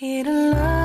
[0.00, 0.83] It'll love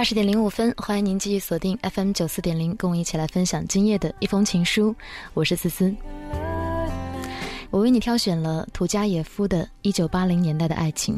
[0.00, 4.96] 二十点零五分，欢迎您继续锁定 FM 九四点零，跟我一起来分享今夜的一封情书。
[5.34, 5.94] 我是思思，
[7.68, 11.16] 我为你挑选了土家野夫的《一九八零年代的爱情》。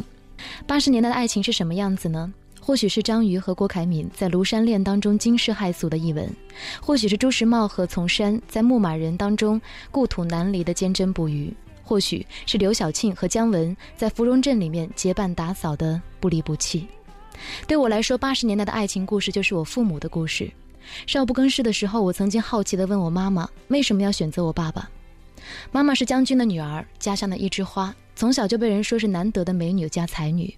[0.66, 2.34] 八十年代的爱情是什么样子呢？
[2.60, 6.28] 或许是张瑜和郭凯敏在《庐山恋》当中惊世骇俗的一吻，
[6.80, 9.62] 或许是朱时茂和丛珊在《牧马人》当中
[9.92, 11.54] 故土难离的坚贞不渝，
[11.84, 16.84] 或许是刘晓庆和姜文在《芙蓉镇》里面结伴打扫的不离不弃。
[17.66, 20.50] 对我来说，八十年代的爱情故事就是我父母的故事。
[21.06, 24.90] 少不更事的时候，我曾经好奇地问我妈妈：“为什么要选择我爸爸？”
[25.70, 30.52] 妈妈是将军的女儿，家乡的一枝花，从小就被人说是难得的美女加才女。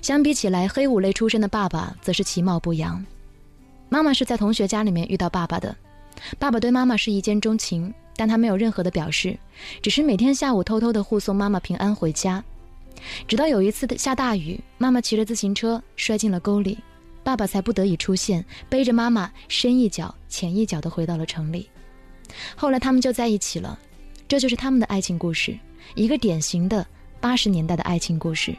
[0.00, 3.04] 相比起来，黑五类出身的爸爸则是其貌不扬。
[3.88, 5.74] 妈妈是在同学家里面遇到爸爸的，
[6.38, 9.38] 爸爸对妈妈是一见钟情，但他没有任何的表示，
[9.82, 12.42] 只是每天下午偷偷的护送妈妈平安回家。
[13.26, 16.78] 直到有一次下大雨，妈妈骑着自行车摔进了沟里，
[17.22, 21.68] 爸爸才不得已出现，背着妈妈深一脚浅一脚的回到了城里。
[22.56, 23.78] 后来他们就在一起了，
[24.26, 25.58] 这就是他们的爱情故事，
[25.94, 26.86] 一个典型的
[27.20, 28.54] 八十年代的爱情故事。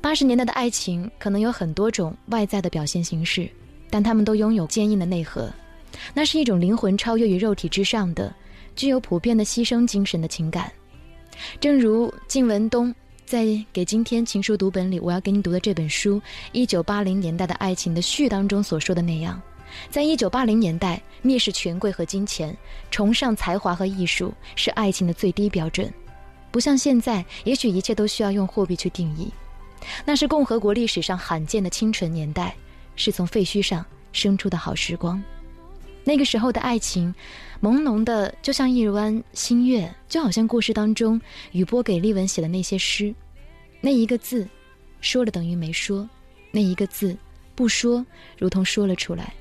[0.00, 3.48] 八十年代的爱情可能有很多种外在的表现形式，
[3.90, 5.50] 但他们都拥有坚硬的内核，
[6.12, 8.34] 那是一种灵魂超越于肉体之上的，
[8.76, 10.70] 具有普遍的牺牲精神的情感。
[11.60, 16.16] 正如靳文东在《给今天情书读本》里，我要给你读的这本书
[16.52, 19.40] 《一九八零年代的爱情》的序当中所说的那样，
[19.90, 22.56] 在一九八零年代，蔑视权贵和金钱，
[22.90, 25.92] 崇尚才华和艺术，是爱情的最低标准。
[26.50, 29.28] 不像现在，也许一切都需要用货币去定义。
[30.04, 32.54] 那是共和国历史上罕见的清纯年代，
[32.94, 35.22] 是从废墟上生出的好时光。
[36.04, 37.14] 那个时候的爱情，
[37.64, 41.18] 朦胧的，就像一弯新月，就好像故事当中
[41.52, 43.14] 雨波给丽文写的那些诗，
[43.80, 44.46] 那一个字，
[45.00, 46.06] 说了等于没说，
[46.50, 47.16] 那一个字，
[47.54, 48.04] 不说，
[48.36, 49.32] 如同说了出来。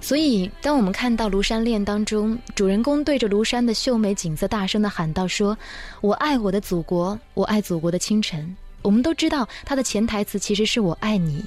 [0.00, 5.56] 所以，当我们看到《庐山恋》当中主人公对着庐山的秀美景色大声的喊道：“说
[6.00, 11.44] 我爱我的祖国，我爱祖国的清晨。”我们都知道他的潜台词其实是我爱你，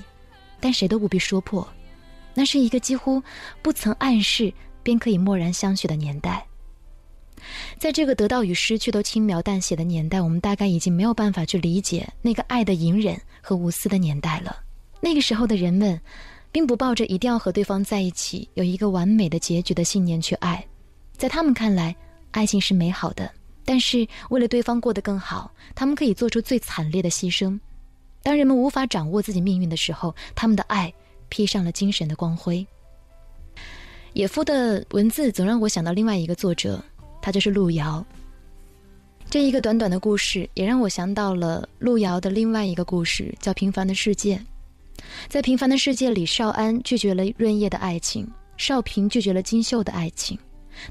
[0.61, 1.67] 但谁都不必说破。
[2.33, 3.21] 那是一个几乎
[3.61, 4.53] 不曾暗示
[4.83, 6.45] 便可以默然相许的年代。
[7.79, 14.55] 在这个得到与失去都轻描淡写的年代，我们大概已经没有办法去理解那个爱的隐忍和无私的年代了。
[14.99, 15.99] 那个时候的人们，
[16.51, 20.63] 并不抱着一定要和对方在一起，有一个完美的结局的信念去爱。
[21.17, 21.95] 在他们看来，
[22.29, 23.31] 爱情是美好的，
[23.65, 27.59] 但是为了对方过得更好，他们可以做出最惨烈的牺牲。
[28.21, 30.93] 当人们无法掌握自己命运的时候，他们的爱。
[31.31, 32.67] 披上了精神的光辉。
[34.13, 36.83] 野夫的文字总让我想到另外一个作者，
[37.21, 38.05] 他就是路遥。
[39.29, 44.35] 这一个短短的故事，也让我想到了路遥的另外一个故事，叫《平凡的世界》。
[45.29, 50.37] 在平凡的世界里，少安拒绝了润叶的爱情，少平拒绝了金秀的爱情。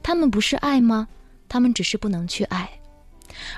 [0.03, 1.07] 他们不是爱吗？
[1.47, 2.69] 他们只是不能去爱。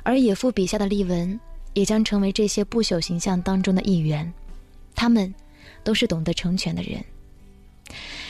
[0.02, 1.38] 而野夫笔下的丽文，
[1.74, 4.30] 也将成为这些不朽形象当中的一员。
[4.96, 5.32] 他们。
[5.82, 7.02] 都是懂得成全的人。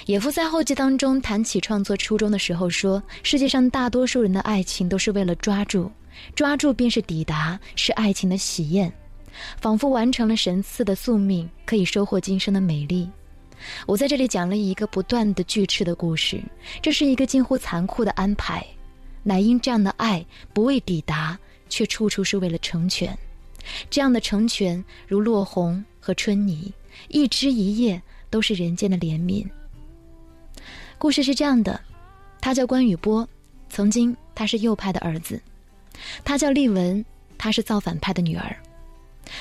[0.07, 5.91] 野夫在后记当中谈起创作初衷的时候说：“世界上大多数人的爱情都是为了抓住，
[6.35, 8.93] 抓住便是抵达，是爱情的喜宴，
[9.61, 13.09] 仿佛完成了神赐的宿命，可以收获今生的美丽。”
[13.87, 16.43] 我在这里讲了一个不断的锯齿的故事，
[16.81, 18.67] 这是一个近乎残酷的安排，
[19.23, 21.39] 乃因这样的爱不为抵达，
[21.69, 23.17] 却处处是为了成全。
[23.89, 26.73] 这样的成全，如落红和春泥。
[27.09, 28.01] 一枝一叶
[28.31, 29.47] 都是人间的怜悯。
[30.99, 31.81] 故事是这样的：
[32.41, 33.29] 他叫关雨波，
[33.69, 35.37] 曾经他是右派的儿子；
[36.25, 37.05] 他叫丽文，
[37.37, 38.57] 他是造反派的女儿。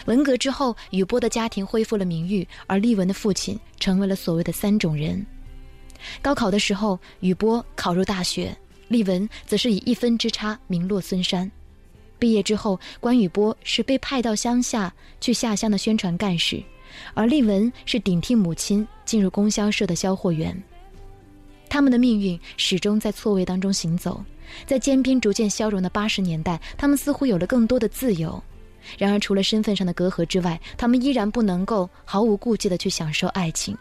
[0.06, 5.26] 文革之后，雨波的家庭恢复了名誉，而丽文的父亲成为了所谓的三种人。
[6.22, 8.56] 高考的时候，雨波考入大学，
[8.88, 11.50] 丽文则是以一分之差名落孙山。
[12.18, 16.64] 毕业之后，关雨波是被派到乡下去下乡的宣传干事。
[17.14, 20.56] 而丽文是顶替母亲进入供销社的销货员。
[21.70, 24.24] 他们的命运始终在错位当中行走，
[24.66, 28.42] 在坚冰逐渐消融的八十年代，他们似乎有了更多的自由。
[28.98, 33.78] 然而，除了身份上的隔阂之外，他们依然不能够毫无顾忌地去享受爱情。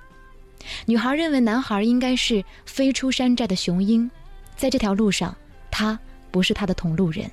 [0.85, 4.09] 女孩认为男孩应该是飞出山寨的雄鹰，
[4.57, 5.35] 在这条路上，
[5.71, 5.99] 他
[6.31, 7.29] 不是他的同路人，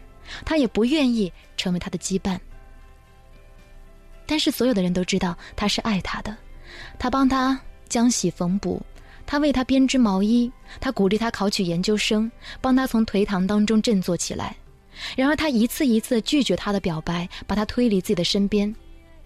[0.45, 2.39] 他也不愿意成为他的羁绊。
[4.27, 6.35] 但是，所有的人都知道他是爱他的，
[6.99, 7.59] 他帮他
[7.89, 8.79] 浆洗缝补，
[9.25, 12.29] 他为他编织毛衣，他鼓励他考取研究生，
[12.59, 14.55] 帮他从颓唐当中振作起来。
[15.15, 18.73] 然而，他一次一次拒绝他的表白，把他推离自己的身边。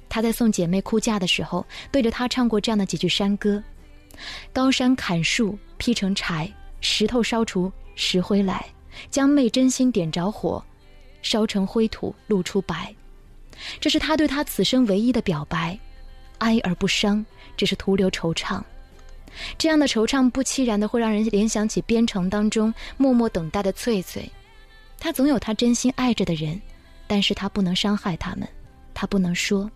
[0.07, 3.63] 他在送姐妹哭嫁的时候，对着她唱过这样的几句山歌
[4.51, 6.51] ：“高山砍树劈成柴，
[6.81, 8.65] 石头烧出石灰来，
[9.09, 10.63] 将妹真心点着火，
[11.21, 12.93] 烧成灰土露出白。”
[13.79, 15.77] 这是他对他此生唯一的表白，
[16.39, 17.25] 哀而不伤，
[17.55, 18.61] 只是徒留惆怅。
[19.57, 24.29] 这样的惆怅不期然的会让人联想起边城当中默默等待的翠翠，
[24.99, 26.59] 他总有他真心爱着的人，
[27.07, 28.47] 但是他不能伤害他们，
[28.93, 29.71] 他不能说，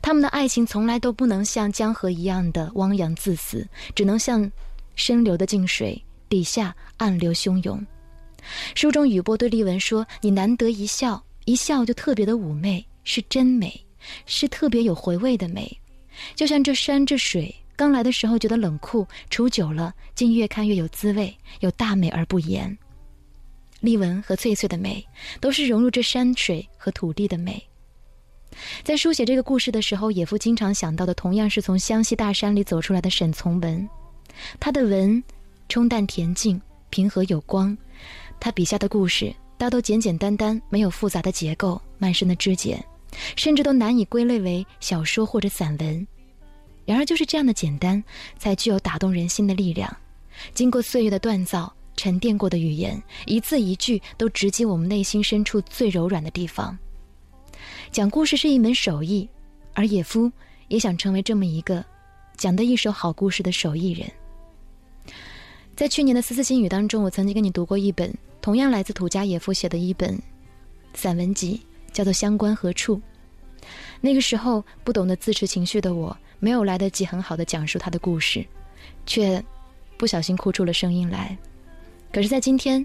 [0.00, 4.50] 他们的爱情从来都不能像江河一样的汪洋自死，只能像
[4.96, 7.84] 深流的静水底下暗流汹涌。
[8.74, 13.84] 书中雨波对丽文说：“你难得一笑，一笑就特别的妩媚。”是真美，
[14.26, 15.78] 是特别有回味的美，
[16.34, 22.76] 就像这山这水，刚来的时候觉得冷酷，处久了竟越看越有滋味，有大美而不言。
[23.80, 25.04] 丽文和翠翠的美，
[25.40, 27.62] 都是融入这山水和土地的美。
[28.82, 33.88] 在书写这个故事的时候，野夫经常想到的，同样是从湘西大山里走出来的沈从文。
[34.58, 35.22] 他的文，
[35.68, 36.60] 冲淡恬静，
[36.90, 37.76] 平和有光。
[38.38, 42.84] 他笔下的故事，大都简简单单，没有复杂的结构，漫深的枝节。
[43.34, 46.06] 甚至都难以归类为小说或者散文，
[46.86, 48.02] 然而就是这样的简单，
[48.38, 49.94] 才具有打动人心的力量。
[50.54, 56.78] 经过岁月的锻造，沉淀过的语言，一字一句都直击我们内心深处最柔软的地方。
[57.90, 59.28] 讲故事是一门手艺，
[59.74, 60.30] 而野夫
[60.68, 61.84] 也想成为这么一个
[62.36, 64.08] 讲得一手好故事的手艺人。
[65.74, 70.16] 在去年的丝丝心语当中，我曾经跟你读过一本同样来自土家野夫写的一本
[70.94, 71.60] 散文集。
[71.92, 73.00] 叫做相关何处？
[74.00, 78.44] 那个时候不懂得自持情绪的我，没有来得及很好的讲述他的故事，
[79.04, 79.42] 却
[79.96, 81.36] 不小心哭出了声音来。
[82.12, 82.84] 可是，在今天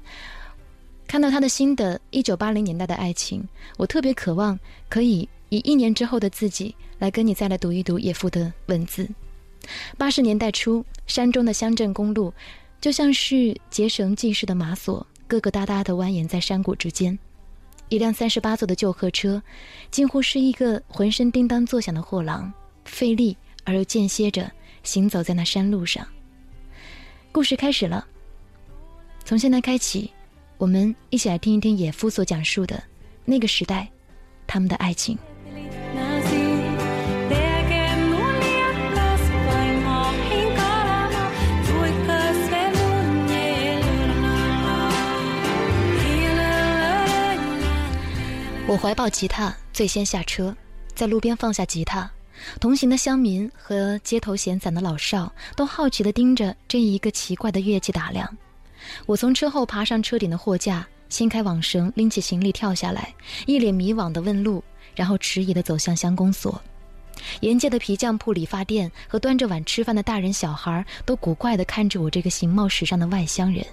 [1.07, 3.41] 看到他的新的《一九八零年代的爱情》，
[3.77, 4.59] 我特别渴望
[4.89, 9.07] 可以以一年之后的自己来跟你再来读一读野夫的文字。
[9.97, 12.31] 八十年代初，山中的乡镇公路
[12.81, 17.17] 就像是结绳系式的马索，疙疙瘩瘩的蜿蜒在山谷之间。
[17.89, 19.41] 一辆三十八座的旧客车，
[19.91, 22.51] 近乎是一个浑身叮当作响的货郎，
[22.83, 24.51] 费力而又间歇着
[24.83, 26.05] 行走在那山路上。
[27.31, 28.05] 故事开始了。
[29.23, 30.11] 从现在开启，
[30.57, 32.81] 我们一起来听一听野夫所讲述的
[33.23, 33.87] 那个时代，
[34.47, 35.17] 他们的爱情。
[48.67, 50.55] 我怀抱吉他，最先下车，
[50.95, 52.09] 在路边放下吉他。
[52.59, 58.27] 同行的乡民和街头闲散的老少都好奇地盯着这一个奇怪的乐器打量。
[59.05, 63.13] 我从车后爬上车顶的货架，掀开网绳，拎起行李跳下来，
[63.45, 64.63] 一脸迷惘地问路，
[64.95, 66.59] 然后迟疑地走向乡公所。
[67.41, 73.63] 沿街的皮匠铺、理发店和端着碗吃饭的大人小孩都古怪地看着我这个形貌时尚的外乡人。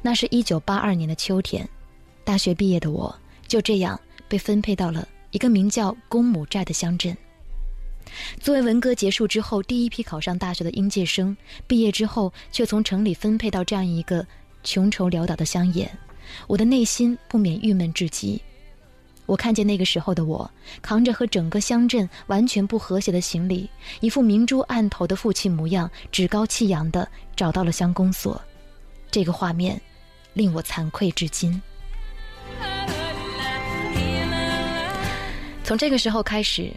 [0.00, 1.68] 那是一九八二年的秋天，
[2.24, 3.14] 大学毕业的我。
[3.52, 7.14] 就这样被分配到了一个名叫公母寨的乡镇。
[8.40, 14.26] 作为文革结束之后第一批考上大学的应届生，毕业之后却从城里分配到这样一个
[14.64, 15.86] 穷愁潦倒的乡野，
[16.46, 18.40] 我的内心不免郁闷至极。
[19.26, 23.68] 我看见那个时候的我，扛着和整个乡镇完全不和谐的行李，
[24.00, 27.06] 一副明珠暗投的负气模样，趾高气扬地
[27.36, 28.40] 找到了乡公所。
[29.10, 29.78] 这个画面，
[30.32, 31.60] 令我惭愧至今。
[35.64, 36.70] 从这个时候开始，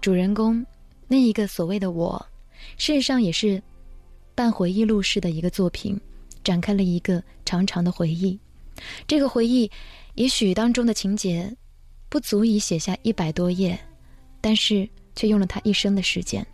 [0.00, 0.64] 主人公
[1.06, 2.24] 那一个所谓的我，
[2.76, 3.60] 事实上也是
[4.34, 6.00] 半回忆录式的一个作品，
[6.44, 8.38] 展开了一个长长的回忆。
[9.06, 9.70] 这个回忆，
[10.14, 11.52] 也许当中的情节
[12.08, 13.78] 不足以写下一百多页，
[14.40, 16.46] 但是却用了他一生的时间。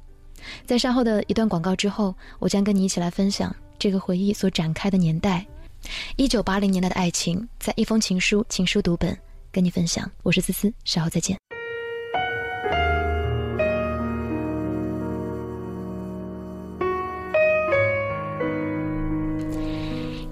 [0.67, 5.47] 在稍后的一段广告之后，我将跟你一起来分享这个回忆所展开的年代——
[6.17, 9.17] 一九八零年代的爱情，在一封情书情书读本
[9.53, 10.11] 跟你分享。
[10.23, 11.39] 我是思思，稍后再见。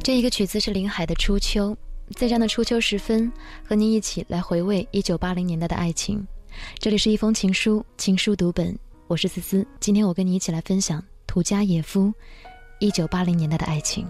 [0.02, 1.70] 这一个曲子是林海的《初秋》，
[2.16, 3.32] 在这样的初秋时分，
[3.64, 6.26] 和您一起来回味一九八零年代的爱情。
[6.80, 9.64] 这里是一封情书，情书读本，我是思思。
[9.78, 12.12] 今天我跟你一起来分享土家野夫
[12.80, 14.04] 一九八零年代的爱情。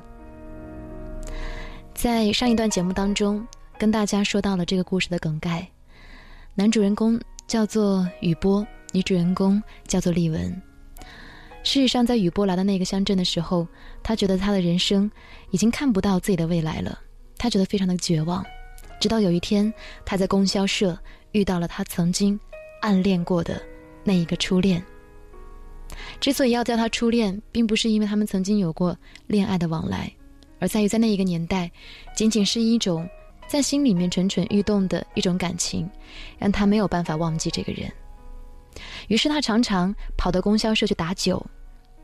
[1.93, 3.47] 在上一段节目当中，
[3.79, 5.71] 跟大家说到了这个故事的梗概，
[6.55, 10.63] 男主人公叫做雨波，女主人公叫做丽文。
[11.65, 13.67] 事实上，在雨波来到那个乡镇的时候，
[14.03, 15.11] 他觉得他的人生
[15.51, 16.99] 已经看不到自己的未来了，
[17.39, 18.45] 他觉得非常的绝望。
[19.01, 19.73] 直到有一天，
[20.05, 20.99] 他在供销社
[21.31, 22.39] 遇到了他曾经
[22.81, 23.63] 暗恋过的
[24.03, 24.83] 那一个初恋。
[26.21, 28.97] 之所以要叫他初恋，并不是因为他们曾经有过
[29.29, 30.13] 恋爱的往来，
[30.59, 31.71] 而在于在那一个年代，
[32.15, 33.09] 仅仅是一种
[33.47, 35.89] 在心里面蠢蠢欲动的一种感情，
[36.39, 37.93] 让他没有办法忘记这个人。
[39.09, 41.45] 于是他常常跑到供销社去打酒，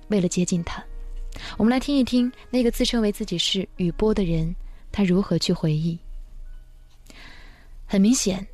[0.08, 0.82] 为了接近他。
[1.56, 4.54] 我们来听一听那个自称为自己是雨波的人，
[4.90, 5.98] 他如何去回忆。
[7.86, 8.46] 很明显，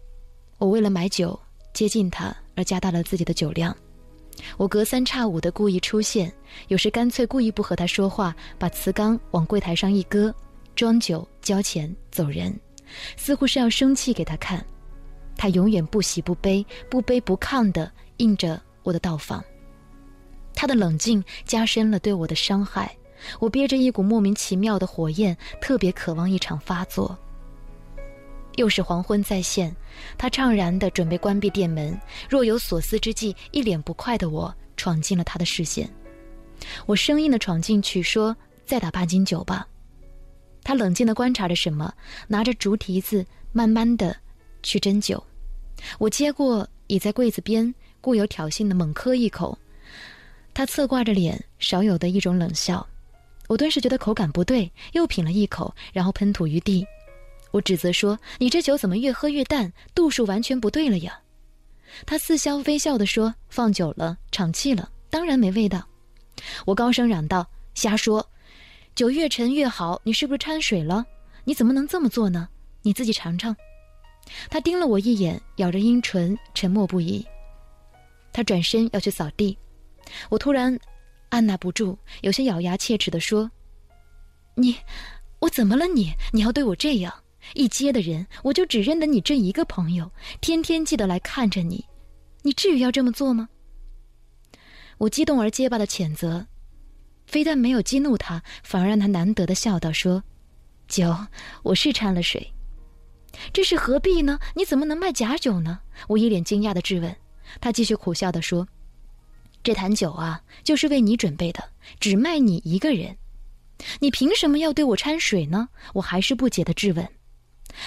[0.58, 1.38] 我为了买酒
[1.72, 3.74] 接近他而加大了自己的酒量。
[4.56, 6.32] 我隔三差五的故意出现，
[6.68, 10.34] 有时干脆故意不和他说话，把瓷缸往柜台上一搁，
[10.74, 12.54] 装酒交钱走人，
[13.16, 14.64] 似乎是要生气给他看。
[15.36, 19.44] 他永远不喜不悲，不卑不亢的应着我的到访。
[20.54, 22.96] 他的冷静加深了对我的伤害。
[23.40, 27.16] 我憋着一股莫名其妙的火焰，特别渴望一场发作。
[28.56, 29.74] 又是黄昏再现，
[30.18, 35.88] 他怅然的准备关闭店门，若有所思之际，一脸不快的我闯进了他的视线。
[36.86, 39.66] 我生硬的闯进去说：“再打半斤酒吧。”
[40.62, 41.92] 他冷静的观察着什么，
[42.28, 44.16] 拿着竹提子，慢慢的。
[44.62, 45.22] 去斟酒，
[45.98, 49.58] 我接过，倚在柜子边，故有挑衅的猛喝一口。
[50.52, 52.86] 他侧挂着脸，少有的一种冷笑。
[53.48, 56.86] 我顿时觉得口感不对，又品了一口，然后喷吐于地。
[57.50, 61.18] 我指责说：“你这酒怎么越喝越淡，度数完全不对了呀？”
[62.04, 65.88] 他似笑非笑地说：“放久了，场气了，当然没味道。”
[66.66, 68.28] 我高声嚷道：“瞎说！
[68.94, 71.06] 酒越陈越好，你是不是掺水了？
[71.44, 72.48] 你怎么能这么做呢？
[72.82, 73.56] 你自己尝尝。”
[74.50, 77.26] 他盯了我一眼，咬着阴唇，沉默不已。
[78.34, 79.56] 他转身要去扫地，
[80.28, 80.76] 我突然
[81.28, 83.48] 按捺不住，有些咬牙切齿地说
[84.56, 84.76] ：“你，
[85.38, 85.86] 我怎么了？
[85.86, 87.14] 你，你要对我这样？
[87.54, 90.10] 一街的人，我就只认得你这一个朋友，
[90.40, 91.84] 天天记得来看着你，
[92.42, 93.48] 你至于要这么做吗？”
[94.98, 96.44] 我激动而结巴的谴责，
[97.26, 100.22] 非但没有激怒他，反而让他难得的笑道：“说，
[100.88, 101.16] 酒，
[101.62, 102.52] 我是掺了水。”
[103.52, 104.38] 这是何必呢？
[104.54, 105.80] 你怎么能卖假酒呢？
[106.08, 107.16] 我一脸惊讶的质问。
[107.60, 108.66] 他继续苦笑的说
[109.62, 111.62] ：“这坛酒啊，就是为你准备的，
[112.00, 113.16] 只卖你一个人。
[114.00, 117.08] 你凭什么要对我掺水呢？”我还是不解的质问。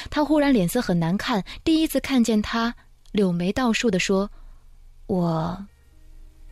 [0.09, 2.75] 他忽然脸色很难看，第一次看见他
[3.11, 4.29] 柳眉倒竖的说
[5.07, 5.65] ：“我，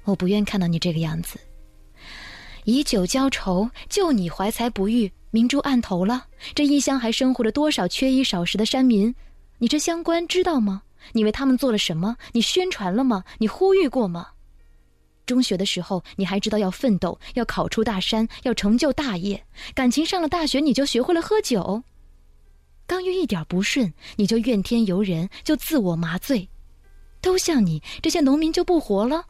[0.04, 1.40] 我不愿看到你这个样子。
[2.64, 9.14] 以酒浇愁，就你怀才不遇。”明珠暗投了，这异乡还生活着多少缺衣少食的山民？
[9.58, 10.84] 你这乡官知道吗？
[11.14, 12.18] 你为他们做了什么？
[12.32, 13.24] 你宣传了吗？
[13.38, 14.28] 你呼吁过吗？
[15.26, 19.44] 中学的时候，你还知道要奋斗，要考出大山，要成就大业。
[19.74, 21.84] 感情上了大学，你就学会了喝酒。
[22.86, 26.48] 刚遇一点不顺，你就怨天尤人，就自我麻醉。
[27.22, 29.26] 都像你这些农民就不活了？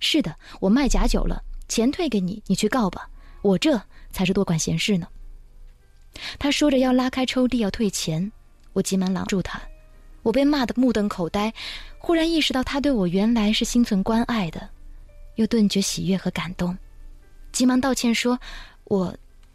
[0.00, 3.08] 是的，我卖假酒了，钱退给你，你去告吧。
[3.42, 3.80] 我这
[4.10, 5.06] 才是多管闲事呢。
[6.38, 8.32] 他说着要拉开抽屉要退钱，
[8.72, 9.62] 我急忙拦住他。
[10.22, 11.52] 我被骂得目瞪口呆，
[11.98, 14.68] 忽然意识到他对我原来是心存关爱的，
[15.36, 16.76] 又顿觉喜悦和感动，
[17.52, 18.38] 急忙道歉说
[18.84, 19.14] ：“我，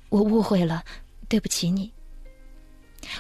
[0.10, 0.84] 我误会了，
[1.28, 1.92] 对不起你。”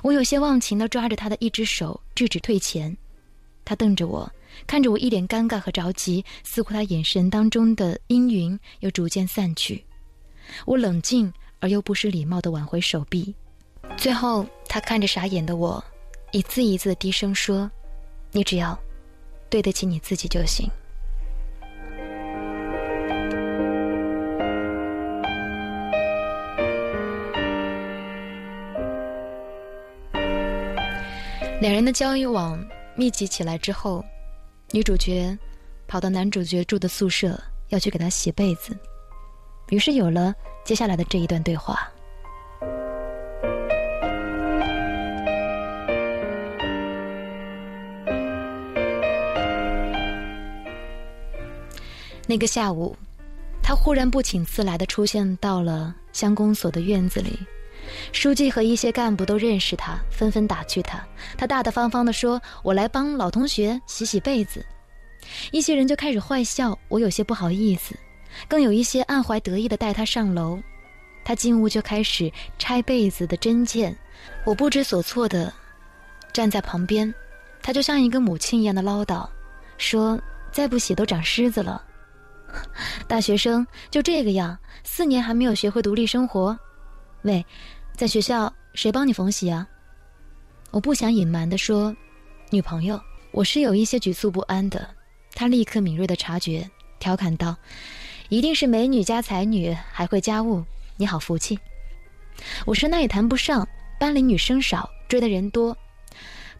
[0.03, 2.95] 我有些忘情地抓着他的一只手，制止退钱。
[3.65, 4.31] 他瞪着我，
[4.65, 9.83] 看着我一脸尴尬和着急，似乎他眼神当中的阴云又逐渐散去。
[10.65, 11.33] 我冷静。
[11.59, 13.33] 而又不失礼貌的挽回手臂，
[13.97, 15.83] 最后他看着傻眼的我，
[16.31, 17.71] 一字一字低声说
[18.31, 18.77] ：“你只要
[19.49, 20.69] 对得起你自己就行。”
[31.59, 32.63] 两人的交往
[32.95, 34.03] 密集起来之后，
[34.71, 35.35] 女主角
[35.87, 38.77] 跑到男主角住的宿舍，要去给他洗被子，
[39.69, 40.35] 于是有了。
[40.63, 41.89] 接下来的这一段对话，
[52.29, 52.93] 那个下午，
[53.63, 57.39] 他忽然不请自来的出现到了乡公所的院子里，
[58.11, 61.01] 书记和一些干部都认识他，纷纷打趣他。
[61.37, 64.63] 他大大方方的说：“我来帮老同学洗洗被子。”
[65.51, 67.95] 一些人就开始坏笑，我有些不好意思，
[68.49, 70.59] 更有一些暗怀得意的带他上楼。
[71.23, 72.29] 他进屋就开始
[72.59, 73.95] 拆被子的针线，
[74.45, 75.53] 我不知所措的
[76.33, 77.13] 站在旁边。
[77.61, 79.25] 他就像一个母亲一样的唠叨，
[79.77, 80.19] 说
[80.51, 81.81] ：“再不洗都长虱子了。”
[83.07, 86.57] 大学生就这个样，四年还没有学会独立生活。
[87.23, 87.45] 喂，
[87.95, 89.67] 在学校谁帮你缝洗啊？
[90.71, 91.95] 我不想隐瞒的说，
[92.49, 92.99] 女朋友。
[93.31, 94.89] 我是有一些局促不安的。
[95.35, 97.55] 他立刻敏锐的察觉，调侃道
[98.29, 100.63] ：“一定是美女加才女，还会家务，
[100.95, 101.59] 你好福气。”
[102.65, 103.67] 我说：“那也谈不上，
[103.99, 105.77] 班里女生少，追的人多，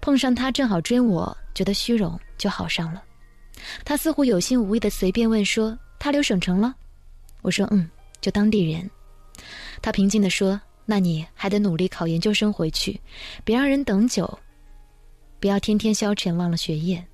[0.01, 3.01] 碰上他正好追我，觉得虚荣就好上了。”
[3.83, 6.75] 他似乎有心无意的随便问说：“他留省城了？”
[7.41, 7.89] 我说：“嗯，
[8.21, 8.89] 就当地人。”
[9.81, 12.99] 他平静的说：“那你还得努力考研究生回去，
[13.43, 14.39] 别让人等久，
[15.39, 17.05] 不要天天消沉忘了学业。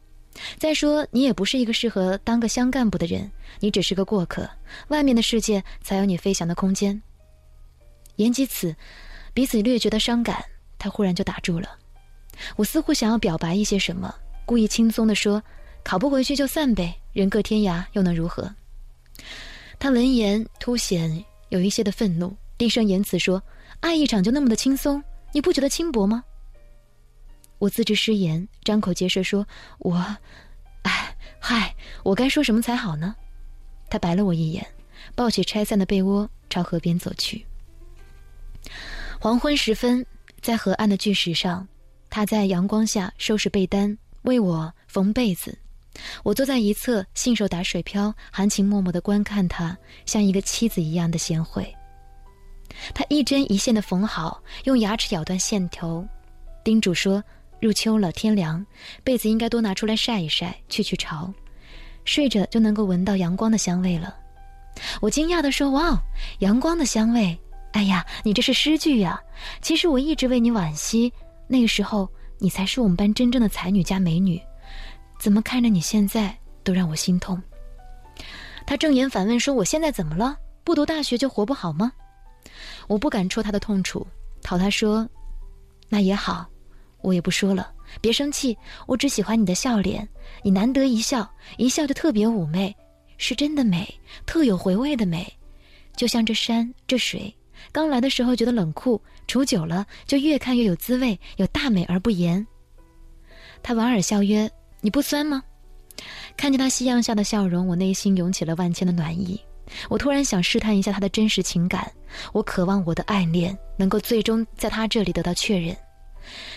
[0.57, 3.29] 再说你也不是一个适合当个乡干部的人，
[3.59, 4.49] 你只是个过客，
[4.87, 6.99] 外面的世界才有你飞翔的空间。”
[8.17, 8.75] 言及此，
[9.33, 10.43] 彼此略觉得伤感，
[10.77, 11.69] 他忽然就打住了。
[12.55, 14.13] 我似乎想要表白一些什么，
[14.45, 15.41] 故意轻松的说。
[15.83, 18.49] 考不回去就散呗，人各天涯又能如何？
[19.77, 23.41] 他闻言凸显有一些的愤怒，低声言辞说
[23.81, 25.03] ：“爱一场就那么的轻松？
[25.33, 26.23] 你不觉得轻薄吗？”
[27.59, 29.45] 我自知失言，张口结舌说
[29.79, 29.95] ：“我，
[30.83, 33.15] 哎，嗨，我该说什么才好呢？”
[33.89, 34.65] 他白了我一眼，
[35.15, 37.45] 抱起拆散的被窝朝河边走去。
[39.19, 40.05] 黄昏时分，
[40.41, 41.67] 在河岸的巨石上，
[42.09, 45.57] 他在阳光下收拾被单，为我缝被子。
[46.23, 51.71] 我坐在一侧，信手打水漂，含情脉脉地观看他，像一个妻子一样的贤惠。
[52.93, 56.05] 他一针一线的缝好，用牙齿咬断线头，
[56.63, 57.23] 叮嘱说
[57.61, 58.65] ：“入秋了，天凉，
[59.03, 61.31] 被子应该多拿出来晒一晒，去去潮，
[62.03, 64.15] 睡着就能够闻到阳光的香味了。”
[64.99, 66.01] 我惊讶地说：“哇，
[66.39, 67.37] 阳光的香味！
[67.73, 69.21] 哎呀，你这是诗句呀！
[69.61, 71.13] 其实我一直为你惋惜，
[71.47, 74.41] 那个时候你才是我们班真正的才女加美女。”
[75.23, 77.41] 怎么看着你现在都让我心痛？
[78.67, 80.37] 他正眼反问说：“我现在怎么了？
[80.65, 81.93] 不读大学就活不好吗？”
[82.87, 84.05] 我不敢戳他的痛处，
[84.41, 85.07] 讨他说
[85.87, 86.45] ：“那也好，
[86.99, 87.71] 我也不说了。
[88.01, 90.05] 别生气，我只喜欢你的笑脸。
[90.41, 92.75] 你难得一笑，一笑就特别妩媚，
[93.17, 95.33] 是真的美，特有回味的美。
[95.95, 97.33] 就像这山这水，
[97.71, 102.45] 刚来的时候觉得冷酷，处久了就越看越有滋味，有大美而不言。”
[103.63, 104.51] 他莞尔笑曰。
[104.83, 105.41] 你不酸吗？
[106.35, 109.39] 看见他夕阳下的笑容，我内心涌起了万千的暖意。
[109.89, 111.89] 我突然想试探一下他的真实情感，
[112.33, 115.73] 我渴望我的爱恋能够最终在他这里得到确认。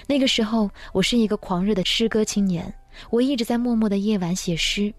[0.09, 2.75] 那个时候，我是一个狂热的诗歌青年，
[3.11, 4.93] 我一直在默默的夜晚写诗，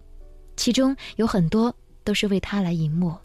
[0.56, 3.20] 其中有很多都是为他来吟默。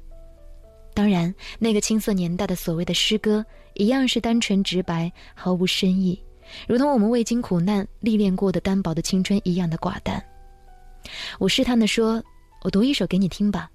[0.93, 3.43] 当然，那个青涩年代的所谓的诗歌，
[3.75, 6.21] 一样是单纯直白，毫无深意。
[6.67, 10.23] 如同我们未经苦难历练过的单薄的青春一样的寡淡。
[11.39, 12.23] 我试探地说
[12.63, 13.69] ：“我读一首给你听吧。”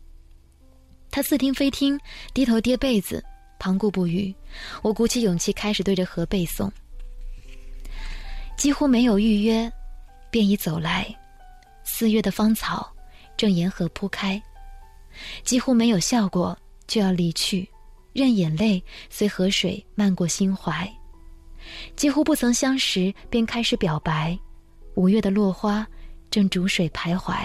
[1.11, 1.99] 他似听非听，
[2.35, 3.25] 低头叠被子，
[3.59, 4.35] 旁顾不语。
[4.83, 6.71] 我鼓起勇气开始对着河背诵。
[8.57, 9.71] 几乎没有预约，
[10.31, 11.07] 便已走来。
[11.85, 12.91] 四月的芳草
[13.37, 14.41] 正沿河铺开。
[15.43, 17.69] 几乎没有笑过，就要离去，
[18.13, 20.91] 任眼泪随河水漫过心怀。
[21.97, 24.39] 几乎不曾相识，便开始表白。
[24.95, 25.87] 五月的落花
[26.31, 27.37] 正逐水徘徊。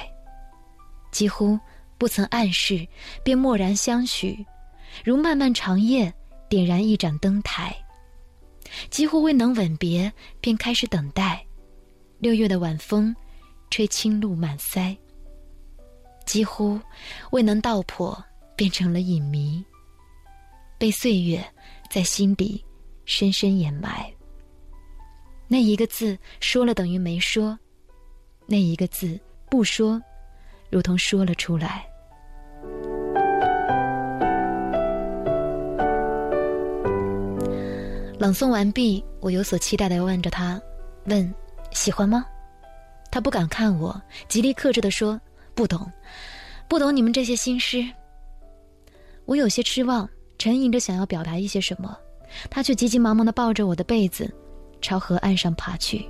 [1.11, 1.59] 几乎
[1.97, 2.87] 不曾暗示，
[3.23, 4.45] 便默然相许，
[5.03, 6.11] 如漫漫长夜
[6.49, 7.75] 点燃一盏灯台。
[8.89, 11.45] 几乎未能吻别，便开始等待。
[12.17, 13.15] 六月的晚风，
[13.69, 14.97] 吹青露满腮。
[16.25, 16.79] 几乎
[17.31, 18.17] 未能道破，
[18.55, 19.63] 变成了影迷。
[20.79, 21.43] 被岁月
[21.91, 22.63] 在心底。
[23.05, 24.11] 深深掩埋。
[25.47, 27.57] 那一个字说了等于没说，
[28.47, 30.01] 那一个字不说，
[30.69, 31.85] 如同说了出来。
[38.19, 40.61] 朗诵完毕，我有所期待的问着他
[41.05, 41.33] ：“问
[41.71, 42.25] 喜欢吗？”
[43.11, 45.19] 他不敢看我，极力克制的说
[45.53, 45.91] ：“不懂，
[46.67, 47.85] 不懂你们这些新诗。”
[49.25, 51.97] 我有些失望，沉吟着想要表达一些什么。
[52.49, 54.33] 他却急急忙忙地抱着我的被子，
[54.81, 56.09] 朝河岸上爬去。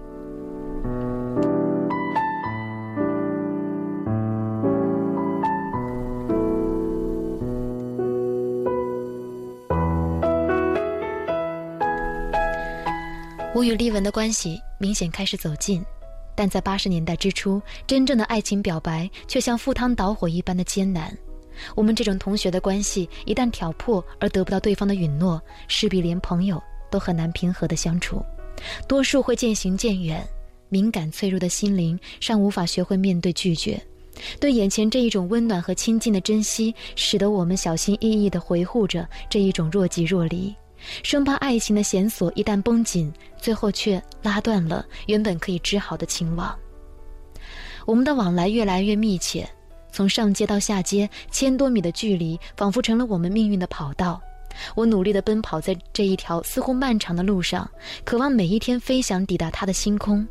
[13.55, 15.85] 我与丽文的关系明显开始走近，
[16.35, 21.15] 但在八十年代之初，真正的爱情表白却像赴汤蹈火一般的艰难。
[21.75, 28.23] 我们这种同学的关系，一旦挑破而得不到对方的允诺，势必连朋友都很难平和的相处，
[28.87, 30.25] 多数会渐行渐远。
[30.69, 33.79] 敏感脆弱的心灵尚无法学会面对拒绝，
[34.39, 40.51] 对眼前这一种温暖和亲近的珍惜，使得我们小心翼翼地维护着这一种若即若离，
[41.03, 46.57] 生怕爱情的弦索一旦绷紧，最后却拉断了原本可以织好的情网。
[47.85, 49.47] 我们的往来越来越密切，
[49.93, 54.19] 从上街到下街，千多米的距离仿佛成了我们命运的跑道。
[54.75, 57.69] 我努力地奔跑在这一条似乎漫长的路上，
[58.03, 60.27] 渴望每一天飞翔抵达他的星空。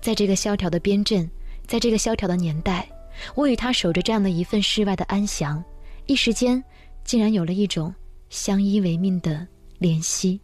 [0.00, 1.28] 在这个萧条的边镇，
[1.66, 2.86] 在这个萧条的年代，
[3.34, 5.62] 我与他守着这样的一份世外的安详，
[6.06, 6.62] 一时间，
[7.02, 7.94] 竟然有了一种
[8.28, 9.46] 相依为命的
[9.80, 10.38] 怜惜。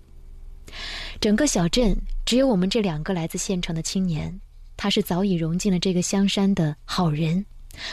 [1.20, 4.38] 整个小镇只有我们这两个来自县城的青年，
[4.76, 7.44] 他是早已融进了这个香山的好人，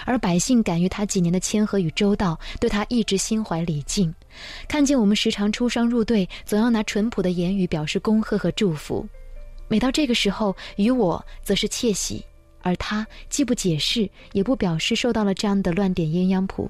[0.05, 4.13] 而百姓感于他几年的谦和与周到，对他一直心怀礼敬。
[4.67, 9.07] 看见我们时常出双入对，总要拿淳朴的言语表示恭贺和祝福。
[9.67, 12.23] 每到这个时候，与我则是窃喜，
[12.61, 16.69] 而他既不解释，也不表示受到了这样的乱点鸳鸯谱。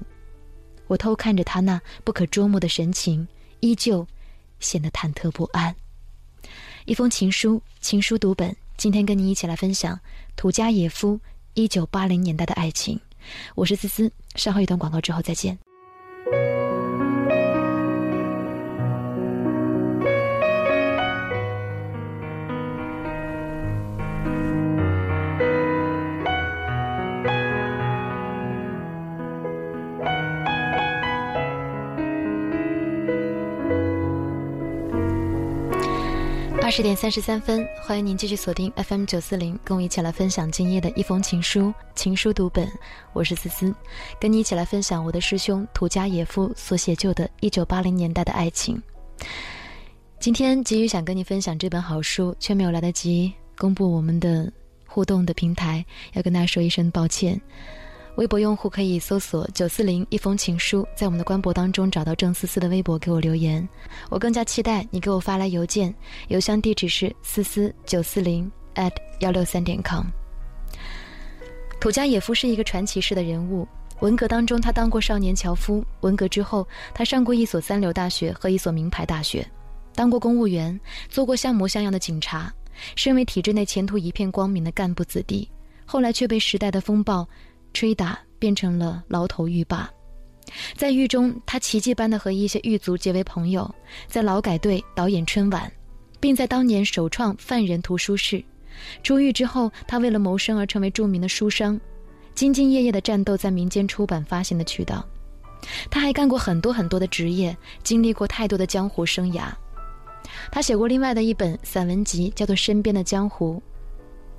[0.86, 3.26] 我偷看着他那不可捉摸的神情，
[3.60, 4.06] 依旧
[4.60, 5.74] 显得忐忑不安。
[6.84, 9.98] 一封情书，情书读本，今天跟你一起来分享
[10.36, 11.18] 土家野夫
[11.56, 13.00] 一九八零年代的爱情。
[13.54, 15.58] 我是思思，稍后一段广告之后再见。
[36.66, 41.72] 二十点三十三分，欢迎您继续锁定 FM 九四零，跟我一起来分享今夜的一封情书。
[41.94, 42.68] 情书读本，
[43.12, 43.72] 我是思思，
[44.18, 48.82] 跟你一起来分享我的师兄土加野夫所写就的一九八零年代的爱情。
[50.18, 54.52] 今天急于想跟你分享这本好书，却没有来得及公布我们的
[54.88, 57.40] 互动的平台，要跟大家说一声抱歉。
[58.16, 63.66] 微博用户可以搜索“九四零一封情书”，在我们的官博当中找到郑思思的微博，给我留言。
[64.08, 65.94] 我更加期待你给我发来邮件，
[66.28, 70.06] 邮箱地址是思思九四零 at 幺六三点 com。
[71.78, 73.68] 土加野夫是一个传奇式的人物。
[74.00, 79.46] 文革当中，他当过少年樵夫；文革之后，他上过一所三流大学和一所名牌大学，
[79.94, 80.78] 当过公务员，
[81.10, 82.50] 做过像模像样的警察，
[82.94, 85.46] 身为体制内前途一片光明的干部子弟，
[85.84, 87.28] 后来却被时代的风暴。
[87.72, 89.90] 吹打变成了牢头狱霸，
[90.74, 93.72] 在狱中，他奇迹般的和一些狱卒结为朋友，
[94.06, 95.70] 在劳改队导演春晚，
[96.20, 98.42] 并在当年首创犯人图书室。
[99.02, 101.80] 出狱之后，他为了谋生而成为著名的书商，
[102.34, 105.04] 兢兢业业的战斗在民间出版发行的渠道。
[105.90, 109.48] 他还干过很多很多的职业，经历过太多的江湖生涯。
[110.52, 113.62] 他写过另外的一本散文集，叫做《身边的江湖》。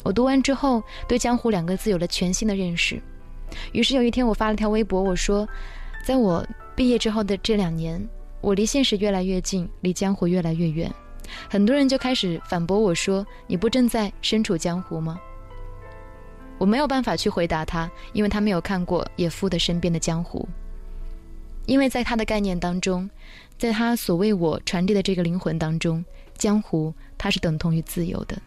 [0.03, 3.01] 我读完之后，对“江湖”两个字有了全新的认识。
[3.71, 5.47] 于是有一天，我发了条微博，我说
[6.05, 8.05] ：“在我毕业之后的这两年，
[8.41, 10.93] 我离现实越来越近，离江湖越来越远。”
[11.49, 15.19] 很多人就开始反驳我说：“你不正在身处江湖吗？”
[16.57, 20.47] 我没有办法去回答他，因为他没有看过野夫的身边的江湖。
[21.65, 23.09] 因为在他的概念当中，
[23.57, 26.03] 在他所为我传递的这个灵魂当中，
[26.37, 28.41] 江湖它是等同于自由的。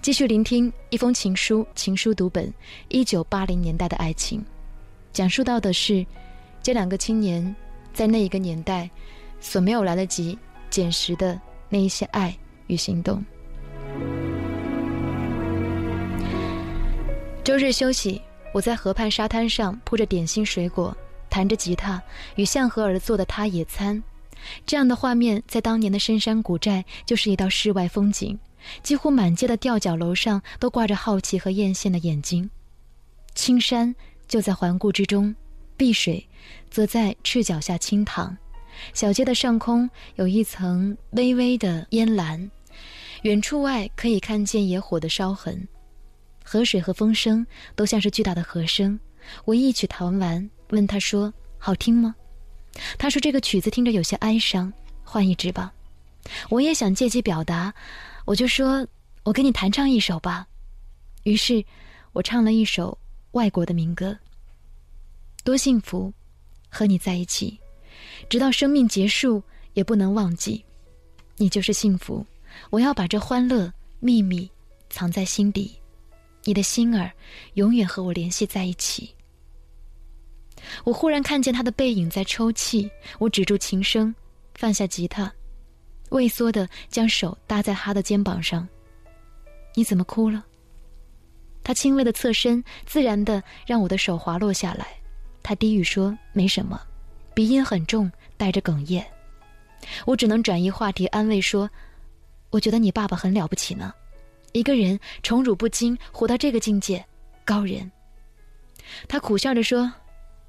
[0.00, 2.52] 继续聆听一封情书，情书读本，
[2.88, 4.44] 一九八零年代的爱情，
[5.12, 6.04] 讲述到的是
[6.62, 7.54] 这两个青年
[7.92, 8.88] 在那一个年代
[9.40, 10.38] 所没有来得及
[10.70, 12.36] 捡拾的那一些爱
[12.66, 13.24] 与行动。
[17.44, 18.20] 周日休息，
[18.52, 20.94] 我在河畔沙滩上铺着点心水果，
[21.30, 22.02] 弹着吉他，
[22.36, 24.02] 与向河而坐的他野餐。
[24.66, 28.38] 这样的画面在当年的深山古寨就是一道世外风景。
[28.82, 32.48] 几乎满街的吊脚楼上都挂着好奇和艳羡的眼睛，
[33.34, 33.94] 青山
[34.26, 35.34] 就在环顾之中，
[35.76, 36.26] 碧水
[36.70, 38.36] 则在赤脚下轻淌。
[38.94, 42.50] 小街的上空有一层微微的烟蓝，
[43.22, 45.66] 远处外可以看见野火的烧痕。
[46.44, 48.98] 河水和风声都像是巨大的和声。
[49.44, 52.14] 我一曲弹完，问他说：“好听吗？”
[52.96, 55.72] 他说：“这个曲子听着有些哀伤，换一支吧。”
[56.48, 57.74] 我也想借机表达。
[58.28, 58.86] 我就说，
[59.22, 60.46] 我给你弹唱一首吧。
[61.22, 61.64] 于是，
[62.12, 62.96] 我唱了一首
[63.30, 64.14] 外国的民歌。
[65.42, 66.12] 多幸福，
[66.68, 67.58] 和你在一起，
[68.28, 70.62] 直到生命结束也不能忘记。
[71.38, 72.26] 你就是幸福，
[72.68, 74.50] 我要把这欢乐秘密
[74.90, 75.74] 藏在心底，
[76.44, 77.10] 你的心儿
[77.54, 79.08] 永远和我联系在一起。
[80.84, 84.14] 我忽然看见他的背影在抽泣，我止住琴声，
[84.54, 85.32] 放下吉他，
[86.10, 88.66] 畏缩的将手搭在他的肩膀上。
[89.74, 90.44] 你怎么哭了？
[91.62, 94.88] 他轻微的侧身，自然的让我的手滑落下来。
[95.42, 96.80] 他低语说：“没什么。”
[97.34, 99.06] 鼻音很重，带着哽咽。
[100.06, 101.70] 我只能转移话题，安慰说
[102.50, 103.92] ：“我觉得你爸爸很了不起呢，
[104.52, 107.04] 一个人宠辱不惊，活到这个境界，
[107.44, 107.90] 高人。”
[109.06, 109.92] 他苦笑着说。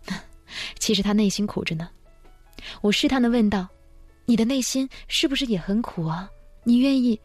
[0.80, 1.90] 其实他内心苦着呢，
[2.82, 3.68] 我试探的问道
[4.30, 6.30] ：“你的内心是不是也很苦啊？
[6.64, 7.20] 你愿意？”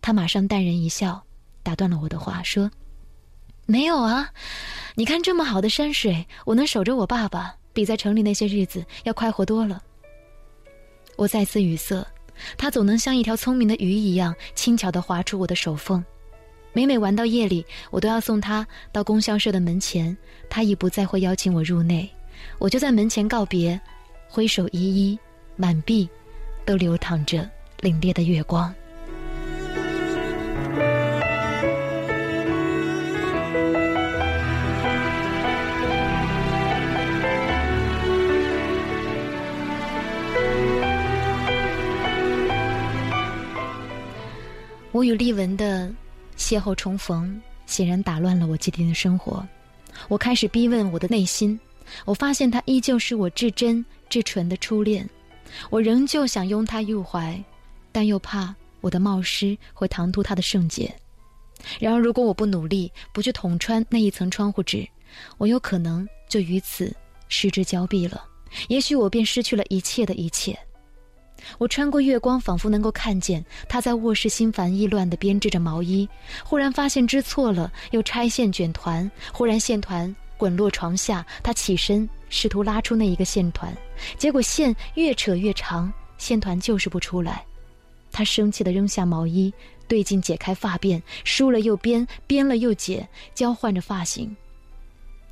[0.00, 1.22] 他马上淡然一笑，
[1.62, 2.70] 打断了我的话，说
[3.66, 4.32] ：“没有啊，
[4.94, 9.82] 你看这么好的山水，我能守着我爸爸，比在城里那些日子要快活多了。”
[11.16, 12.02] 我再次语塞，
[12.56, 16.02] 他总能像一条聪明的鱼一样轻巧的划出我的手缝。
[16.72, 20.16] 每每玩到夜里，我都要送他到供销社的门前，
[20.48, 22.10] 他已不再会邀请我入内，
[22.58, 23.78] 我就在门前告别，
[24.26, 25.18] 挥手依依，
[25.56, 26.08] 满壁
[26.64, 27.48] 都流淌着
[27.80, 28.72] 凛冽的月光。
[44.92, 45.92] 我与丽文的。
[46.38, 49.42] 邂逅重逢，显然打乱了我既定的生活。
[50.06, 51.58] 我开始逼问我的内心，
[52.04, 55.08] 我发现他依旧是我至真至纯的初恋。
[55.70, 57.42] 我仍旧想拥他入怀，
[57.92, 60.94] 但又怕我的冒失会唐突他的圣洁。
[61.80, 64.86] 然而，如果我不努力，不去捅穿那一层窗户纸，
[65.38, 66.94] 我有可能就于此
[67.28, 68.22] 失之交臂了。
[68.68, 70.56] 也许我便失去了一切的一切。
[71.58, 76.08] 我穿过月光，仿佛能够看见他在卧室心烦意乱地编织着毛衣。
[76.44, 79.10] 忽然发现织错了，又拆线卷团。
[79.32, 83.76] 忽然线团滚落床下，他起身试图拉出那一个线团，
[84.18, 87.44] 结果线越扯越长，线团就是不出来。
[88.12, 89.52] 他生气地扔下毛衣，
[89.86, 94.34] 对镜解开发辫，梳了又编，编了又解，交换着发型。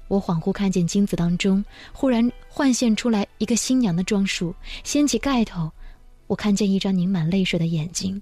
[0.08, 5.70] 我恍惚看见镜子当中，忽然幻现出来一个新娘的装束，掀起盖头。
[6.26, 8.20] 我看见一张凝满泪水的眼睛，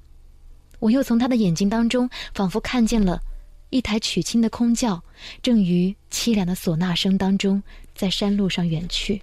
[0.79, 3.21] 我又从他的眼睛当中，仿佛看见了
[3.73, 5.03] 一台娶亲的空轿，
[5.43, 7.61] 正于凄凉的唢呐声当中，
[7.95, 9.21] 在山路上远去。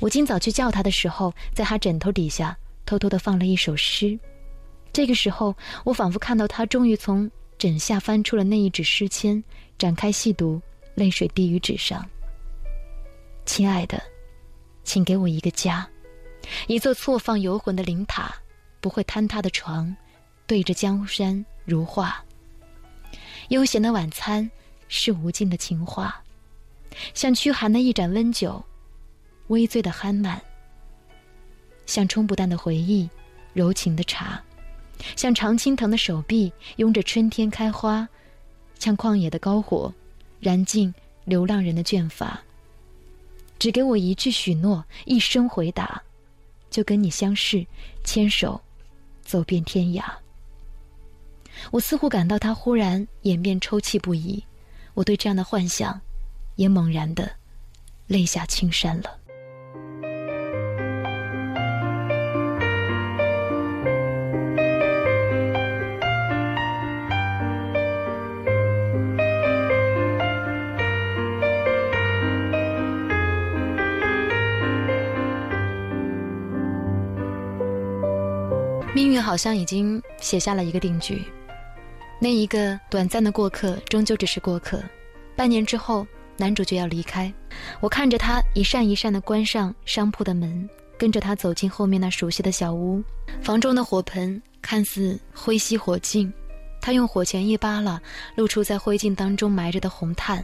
[0.00, 4.18] 我今早去叫他的时候，在他枕头底下偷偷的放了一首诗。
[4.90, 9.44] 这个时候，我仿佛看到他终于从枕下翻出了那一纸诗签，
[9.76, 10.58] 展开细读，
[10.94, 12.02] 泪水滴于纸上。
[13.44, 14.02] 亲爱的，
[14.82, 15.86] 请给我一个家。
[16.68, 18.34] 一座错放游魂的灵塔，
[18.80, 19.94] 不会坍塌的床，
[20.46, 22.24] 对着江山如画。
[23.48, 24.50] 悠闲的晚餐，
[24.88, 26.22] 是无尽的情话，
[27.12, 28.64] 像驱寒的一盏温酒，
[29.48, 30.40] 微醉的酣满。
[31.86, 33.08] 像冲不淡的回忆，
[33.52, 34.42] 柔情的茶，
[35.16, 38.08] 像常青藤的手臂，拥着春天开花，
[38.78, 39.92] 像旷野的篝火，
[40.40, 42.40] 燃尽流浪人的倦发。
[43.58, 46.02] 只给我一句许诺，一声回答。
[46.70, 47.64] 就跟你相视，
[48.02, 48.60] 牵手，
[49.22, 50.02] 走遍天涯。
[51.70, 54.44] 我似乎感到他忽然掩面抽泣不已，
[54.94, 56.00] 我对这样的幻想，
[56.56, 57.30] 也猛然的
[58.06, 59.18] 泪下青山了。
[78.94, 81.24] 命运好像已经写下了一个定局，
[82.24, 84.82] 那一个短暂的过客终究只是过客。
[85.36, 86.06] 半年之后，
[86.38, 87.30] 男主角要离开，
[87.80, 93.04] 我看着他一扇一扇的关上商铺的门，跟着他走进后面那熟悉的小屋。
[93.42, 96.32] 房中的火盆看似灰熄火尽，
[96.80, 98.00] 他用火钳一扒拉，
[98.36, 100.42] 露出在灰烬当中埋着的红炭，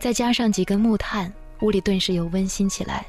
[0.00, 3.06] 再加上几根木炭，屋里顿时又温馨起来。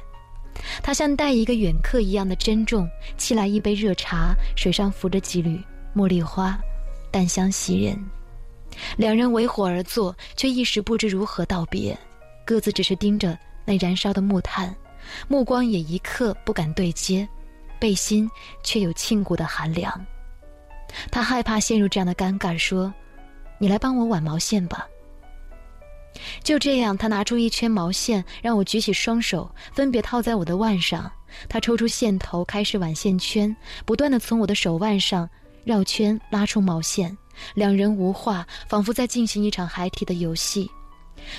[0.84, 5.60] 他像待一个远客一样的珍重，沏来一杯热茶，水上浮着几缕
[5.96, 6.56] 茉莉花，
[7.14, 7.96] 淡香袭人。
[8.96, 11.96] 两人围火而坐，却一时不知如何道别，
[12.44, 14.74] 各自只是盯着那燃烧的木炭，
[15.28, 17.28] 目光也一刻不敢对接，
[17.78, 18.28] 背心
[18.64, 20.04] 却有沁骨的寒凉。
[21.08, 22.92] 他害怕陷入这样的尴尬，说
[23.58, 24.84] ：“你来帮我挽毛线吧。”
[26.42, 31.08] 就这样，他拿出一圈毛线，让我举起双手，分别套在我的腕上。
[31.48, 35.30] 他抽出线头，开始挽线圈，不断的从我的手腕上
[35.64, 37.16] 绕圈，拉出毛线。
[37.54, 40.70] 两人无话，仿佛在进行一场孩提的游戏。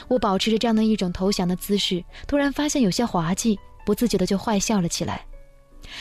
[0.08, 5.26] 我保持着这样的一种投降的姿势，突然发现有些滑稽，不自觉的就坏笑了起来。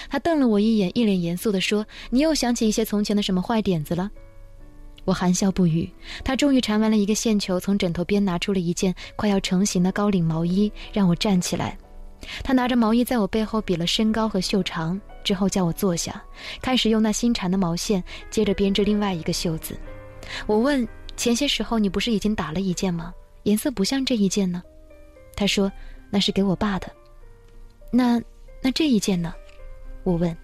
[0.08, 4.10] 他瞪了我一眼，一脸严肃的说：“你又想起一些从前的什么坏点子了？”
[5.04, 5.88] 我含笑不语。
[6.24, 11.76] 他终于缠完了一个线球，从枕头边拿出了一件快要成型的高领毛衣，让我站起来。
[12.42, 16.22] 他拿着毛衣在我背后比了身高和袖长，之后叫我坐下，
[16.60, 19.78] 开始用那新缠的毛线接着编织另外一个袖子。
[20.46, 23.12] 我问：“前些时候你不是已经打了一件吗？
[23.42, 24.62] 颜色不像这一件呢？”
[25.36, 25.70] 他说
[26.10, 26.90] ：“那是给我爸的。”
[27.92, 28.20] 那
[28.62, 29.34] 那这一件呢？
[30.02, 30.36] 我问。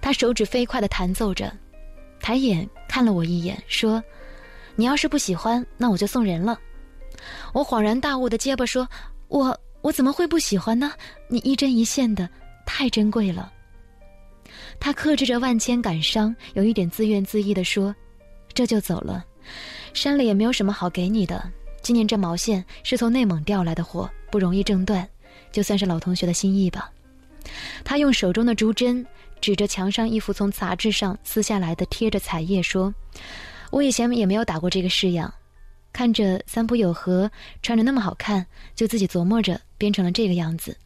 [0.00, 1.52] 他手指飞快地弹奏着。
[2.20, 4.02] 抬眼看了我一眼，说
[4.74, 6.58] ：“你要是不喜欢，那我就送人了。”
[7.52, 8.88] 我恍然大悟的结巴说
[9.28, 10.90] ：“我我怎么会不喜欢呢？
[11.28, 12.28] 你一针一线的，
[12.66, 13.52] 太珍贵了。”
[14.80, 17.94] 他克制着万千感伤，有一点自怨自艾的说
[18.52, 19.24] ：“这就走了，
[19.94, 21.48] 山里也没有什么好给你的。
[21.82, 25.08] 今年这毛线是从内蒙调来的货，不容易挣断，
[25.52, 26.90] 就算是老同学的心意吧。”
[27.84, 29.06] 他用手中的竹针。
[29.38, 32.92] 指着墙上一幅从杂志上撕下来的贴着彩页说
[33.70, 35.32] ：“我以前也没有打过这个式样，
[35.96, 37.30] 看着三浦友和
[37.62, 40.76] 穿着那么好看，就自己琢磨着编成了这个样子。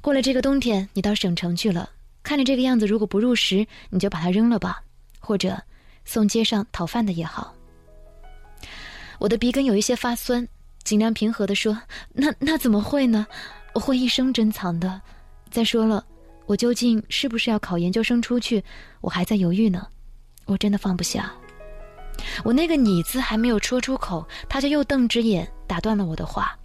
[0.00, 1.90] 过了这个冬天，你到省城去了，
[2.22, 4.80] 看着这个样子，如果不入时，你就把它扔了吧，
[5.18, 5.60] 或者
[6.04, 7.52] 送街上讨饭的也好。”
[9.18, 10.46] 我的鼻根有一些发酸，
[10.84, 11.76] 尽量平和地说
[12.14, 13.26] ：“那那怎么会呢？
[13.74, 15.02] 我会一生珍藏的。
[15.50, 16.06] 再说了。”
[16.46, 18.62] 我究竟是不是要考研究生出去？
[19.00, 19.88] 我还在犹豫呢，
[20.44, 21.34] 我真的放不下。
[22.44, 26.56] 我那个“你”字还没有说出口，他就又瞪直眼打断了我的话：“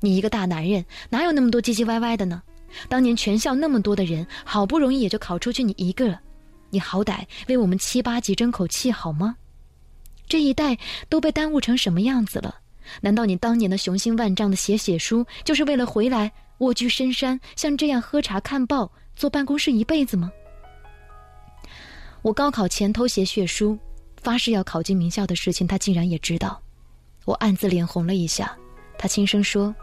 [0.00, 2.42] 你一个大男人，哪有那么多唧唧歪歪的呢？
[2.88, 6.16] 当年全校那么多的人，好不容易也就考出去你一个，
[6.70, 9.36] 你好歹为我们七八级争口气好吗？
[10.28, 10.78] 这一代
[11.08, 12.54] 都被耽误成什么样子了？
[13.00, 16.30] 难道你当年的雄心万丈的写写书，就是为了回来？”
[16.60, 20.30] 蜗居深山，像这样喝茶看报，坐办公室一辈子吗？
[22.20, 23.78] 我高考前偷写血书，
[24.22, 26.60] 发誓要考进名校的事情，他竟然也知道。
[27.24, 28.56] 我暗自脸红了一下。
[28.98, 29.74] 他轻声说：“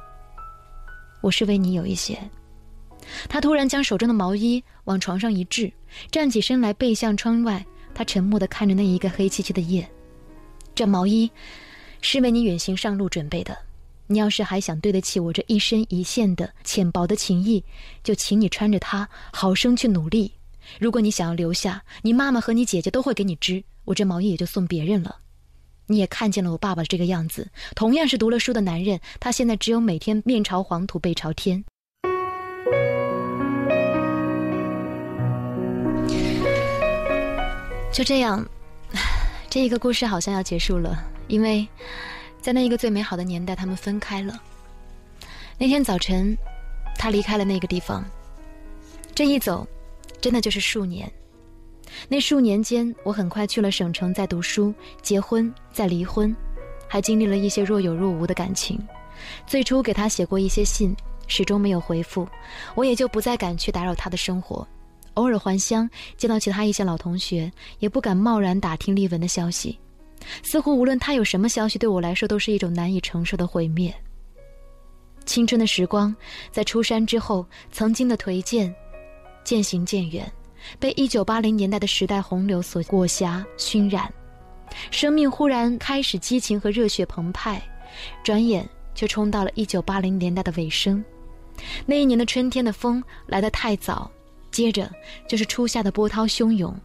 [1.21, 2.17] 我是为你有一些。”
[3.27, 5.71] 他突然将手中的毛衣往床上一掷，
[6.11, 7.65] 站起身来背向窗外。
[7.95, 9.89] 他沉默地看着那一个黑漆漆的夜。
[10.75, 11.29] 这毛衣，
[12.01, 13.57] 是为你远行上路准备的。
[14.05, 17.63] 你要是还想对得起我这一针一线的浅薄的情谊，
[18.03, 20.31] 就请你穿着它，好生去努力。
[20.79, 25.17] 如果你想要留下，你妈妈和你姐姐都会给你织，我这毛衣也就送别人了。
[25.87, 31.63] 你也看见了我爸爸这个样子，同样是读了书的男人，他现在只有每天面朝黄土背朝天。
[37.91, 38.45] 就这样，
[39.49, 41.67] 这一个故事好像要结束了，因为。
[42.39, 44.41] 在那一个最美好的年代，他们分开了。
[45.57, 46.37] 那天早晨，
[46.97, 48.05] 他离开了那个地方。
[49.13, 49.67] 这一走，
[50.21, 51.11] 真的就是数年。
[52.07, 56.35] 那数年间，我很快去了省城，在读书、结婚、再离婚，
[56.87, 58.79] 还经历了一些若有若无的感情。
[59.45, 60.95] 最初给他写过一些信，
[61.27, 62.27] 始终没有回复，
[62.75, 64.67] 我也就不再敢去打扰他的生活。
[65.15, 69.79] 偶尔还乡，见到其他一些老同学，也不敢贸然打听丽文的消息。
[70.43, 73.93] 似乎无论他有什么消息，对我来说都是一种难以承受的毁灭。
[75.25, 76.15] 青春的时光，
[76.51, 78.73] 在出山之后，曾经的颓健，
[79.43, 80.31] 渐行渐远，
[80.79, 84.11] 被一九八零年代的时代洪流所裹挟熏染。
[84.91, 87.61] 生命忽然开始激情和热血澎湃，
[88.23, 91.03] 转眼就冲到了一九八零年代的尾声。
[91.85, 94.11] 那一年的春天的风来得太早，
[94.51, 94.91] 接着
[95.27, 96.75] 就是初夏的波涛汹涌，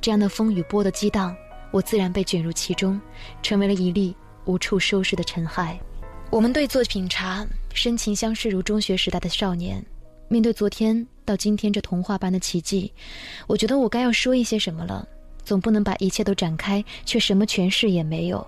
[0.00, 1.34] 这样的风雨波的激荡。
[1.70, 3.00] 我自然被卷入其中，
[3.42, 4.14] 成为了一粒
[4.46, 5.78] 无处收拾的尘埃。
[6.30, 9.84] 我们对坐品茶，深情相视如中学时代的少年。
[10.28, 12.90] 面对昨天到今天这童话般的奇迹，
[13.46, 15.06] 我觉得我该要说一些什么了。
[15.44, 18.46] 总不能把一切都展开，却什么诠释也没有。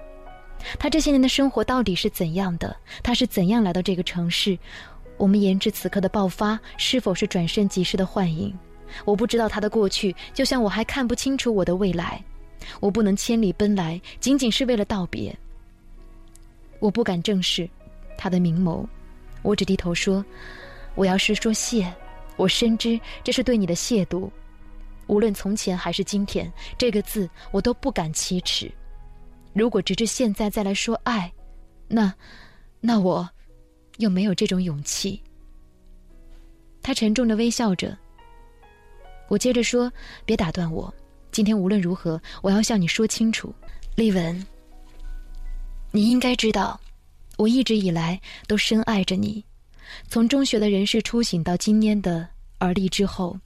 [0.78, 2.74] 他这些年的生活到底是怎样的？
[3.02, 4.58] 他是怎样来到这个城市？
[5.18, 8.58] 我们言之此刻的爆发，是否是转瞬即逝的幻影？
[9.04, 12.22] 我不知道他的过去，就像我还看不清楚我的未来。
[12.80, 15.36] 我不能千里奔来，仅仅是为了道别。
[16.78, 17.68] 我不敢正视
[18.16, 18.86] 他的明眸，
[19.42, 20.24] 我只低头说
[20.96, 21.90] ：“我要是说谢，
[22.40, 24.30] 我深知这是对你的亵渎。
[25.08, 28.72] 无论从前还是今天，这个字我都不敢启齿。
[29.52, 31.30] 如果直至现在再来说爱，
[31.86, 32.14] 那，
[32.80, 33.28] 那我，
[33.98, 35.22] 又没有这种勇气。
[36.80, 37.94] 他沉重的微笑着。
[39.28, 39.92] 我接着说
[40.24, 40.92] ：“别打断我，
[41.30, 43.54] 今天无论如何，我要向你说清楚，
[43.96, 44.46] 丽文。
[45.90, 46.80] 你应该知道，
[47.36, 48.18] 我一直以来
[48.48, 49.44] 都深爱着你，
[50.08, 52.26] 从中学的人事初醒到今天的
[52.58, 53.38] 而立之后，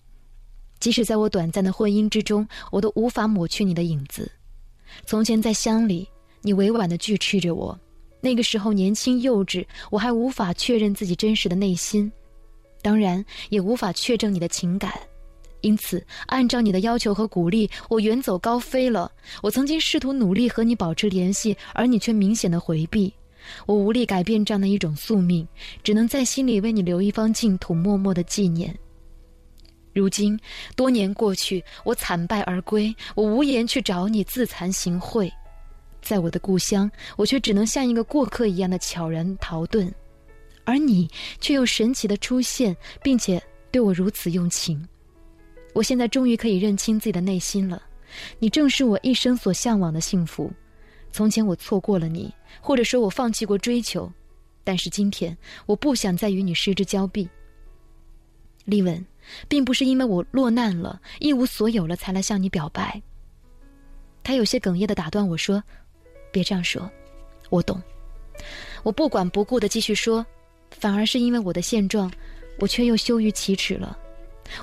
[0.80, 4.30] 即使在我短暂的婚姻之中，我都无法抹去你的影子。
[5.06, 6.08] 从前在乡里，
[6.42, 7.78] 你委婉的拒斥着我。”
[8.20, 12.10] 那个时候年轻幼稚，我还无法确认自己真实的内心，
[12.80, 14.98] 当然也无法确证你的情感，
[15.60, 19.12] 因此按照你的要求和鼓励，我远走高飞了。
[19.42, 23.12] 我曾经试图努力和你保持联系，而你却明显的回避。
[23.66, 25.46] 我无力改变这样的一种宿命，
[25.82, 28.76] 只能在心里为你留一方净土，默默的纪念。
[29.92, 30.38] 如今
[30.74, 35.30] 多年过去，我惨败而归，我无颜去找你自惭形秽。
[36.02, 39.90] 在我的故乡，我却只能像一个过客一样的悄然逃遁，
[40.64, 41.08] 而你
[41.40, 44.86] 却又神奇的出现，并且对我如此用情。
[45.72, 47.82] 我现在终于可以认清自己的内心了，
[48.38, 50.52] 你正是我一生所向往的幸福。
[51.14, 54.12] 从前我错过了你，或者说我放弃过追求，
[54.64, 57.28] 但是今天我不想再与你失之交臂。
[58.64, 59.06] 丽文，
[59.46, 63.00] 并不是因为我落难了，一无所有了才来向你表白。
[64.24, 65.62] 他有些哽咽的打断我说。
[66.32, 66.90] 别这样说，
[67.48, 67.80] 我懂。
[68.82, 70.26] 我不管不顾的继续说，
[70.72, 72.10] 反而是因为我的现状，
[72.58, 73.96] 我却又羞于启齿了。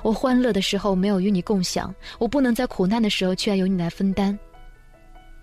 [0.02, 4.38] 我欢乐的时候没有与你共享，我不能在苦难的时候却要由你来分担。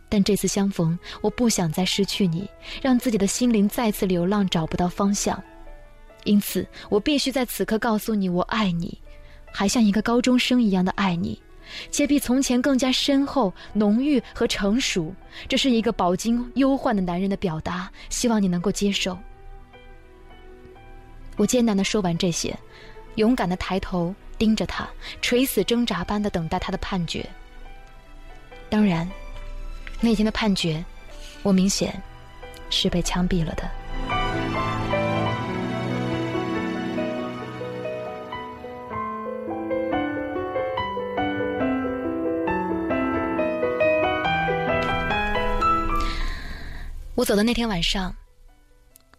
[0.09, 2.49] 但这次相逢，我不想再失去你，
[2.81, 5.41] 让自己的心灵再次流浪，找不到方向。
[6.23, 8.99] 因此，我必须在此刻告诉你，我爱你，
[9.51, 11.39] 还像一个高中生一样的爱你。
[11.91, 15.13] 且比从前更加深厚、浓郁和成熟，
[15.47, 17.89] 这是一个饱经忧患的男人的表达。
[18.09, 19.15] 希望你能够接受。
[21.37, 22.57] 我艰难的说完这些，
[23.15, 24.89] 勇敢的抬头盯着他，
[25.21, 27.23] 垂死挣扎般的等待他的判决。
[28.67, 29.07] 当然，
[30.01, 30.83] 那天的判决，
[31.43, 32.01] 我明显
[32.69, 33.69] 是被枪毙了的。
[47.15, 48.15] 我走的那天晚上，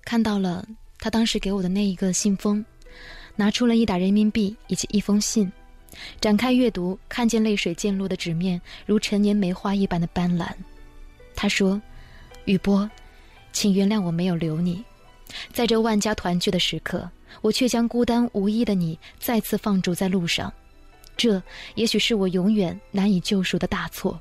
[0.03, 0.67] 看到了
[0.99, 2.65] 他当时给我的那一个信封，
[3.37, 5.53] 拿出了一打人民币以及一封信，
[6.21, 10.49] 展开阅读，看见泪水溅落的纸面如陈年梅花一般的斑斓。
[11.35, 11.81] 他说
[12.45, 12.89] ：“雨波，
[13.53, 14.85] 请原谅我没有留你，
[15.53, 17.11] 在这万家团聚的时刻，
[17.41, 20.53] 我却将孤单无依的你再次放逐在路上，
[21.17, 21.43] 这
[21.75, 24.21] 也许是我永远难以救赎的大错。”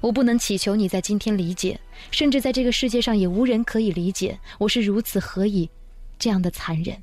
[0.00, 1.76] 我不能祈求你在今天理解，
[2.12, 5.68] 甚至在这个世界上也无人可以理解我是如此何以
[6.20, 6.96] 这样的残忍。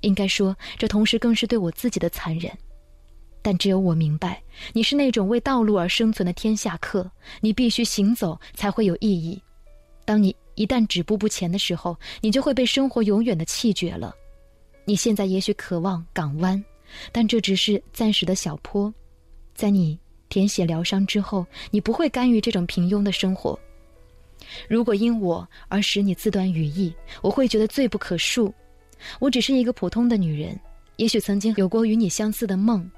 [0.00, 2.50] 应该说，这同时更是对我自己的残忍。
[3.42, 7.10] 但只有我明白，你是那种为道路而生存的天下客，
[7.40, 9.40] 你必须行走才会有意义。
[10.04, 14.14] 当你一旦止步不前的时候，你就会被生活永远的弃绝了。
[14.84, 16.62] 你现在也许渴望港湾，
[17.12, 18.92] 但这只是暂时的小坡，
[19.54, 19.98] 在你。
[20.30, 23.58] 填写疗伤之后，你不会甘于这种平庸的生活。
[24.68, 28.48] 如果因我而使你自断羽翼，我会觉得罪不可恕。
[29.18, 30.56] 我只是一个普通的女人，
[30.98, 32.88] 也许曾经有过与你相似的梦，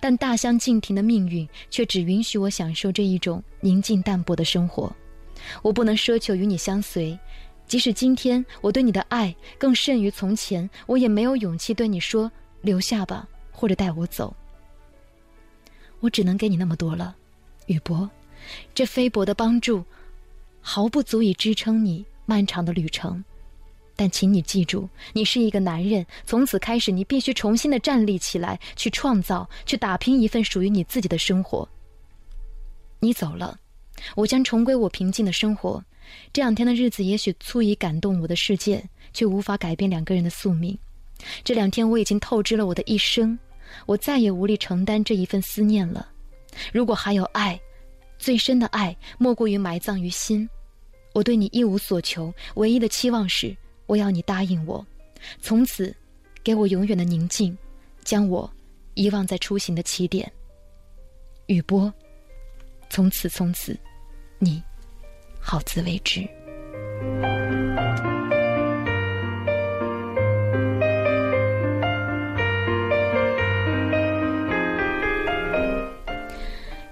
[0.00, 4.94] 但大相径庭的命运却只允许我享受这一种宁静淡泊的生活。
[5.62, 7.18] 我不能奢求与你相随，
[7.66, 12.30] 即使今天我对你的爱更甚于从前，我也没有勇气对你说
[12.62, 14.34] 留下吧，或者带我走。
[16.00, 17.16] 我只能给你那么多了，
[17.66, 18.08] 雨波，
[18.74, 19.84] 这菲薄的帮助，
[20.60, 23.24] 毫不足以支撑你漫长的旅程。
[23.96, 31.68] 但请你记住，你是一个男人，从此开始，你必须重新的站立起来，去创造，去打拼一份属于你自己的生活。
[33.00, 33.58] 你走了，
[34.14, 35.82] 我将重归我平静的生活。
[36.32, 40.78] 这两天的日子也许足以感动我的世界，却无法改变两个人的宿命。
[41.42, 43.36] 这两天我已经透支了我的一生。
[43.84, 46.08] 我再也无力承担这一份思念了。
[46.72, 47.58] 如果还有爱，
[48.16, 50.48] 最深的爱莫过于埋葬于心。
[51.12, 53.54] 我对你一无所求，唯一的期望是，
[53.86, 54.84] 我要你答应我，
[55.40, 55.94] 从此
[56.42, 57.56] 给我永远的宁静，
[58.02, 58.50] 将我
[58.94, 60.30] 遗忘在出行的起点。
[61.46, 61.92] 雨波，
[62.90, 63.78] 从此从此，
[64.38, 64.60] 你
[65.38, 66.26] 好自为之。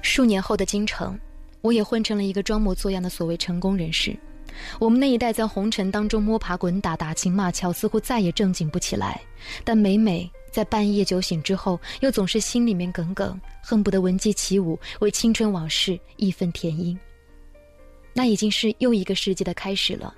[0.01, 1.18] 数年后的京城，
[1.61, 4.16] 我也混成了一个装模作样的所谓成功人士。
[4.78, 9.20] 我们那一代在红尘当中摸爬滚打、打情骂俏，似乎再也正经不起来。
[9.64, 16.98] 但每每在半夜酒醒之后，又总是心里面耿耿，恨不得闻鸡起舞，为青春往事义愤填膺。
[18.12, 20.14] 那已经是又一个世纪的开始了。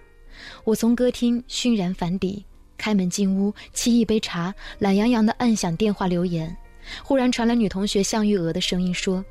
[0.64, 2.44] 我从歌厅熏然返抵，
[2.76, 6.54] 开门进屋，沏一杯茶，懒洋洋地按响电话留言。
[7.02, 9.24] 忽然传来女同学向玉娥的声音说：“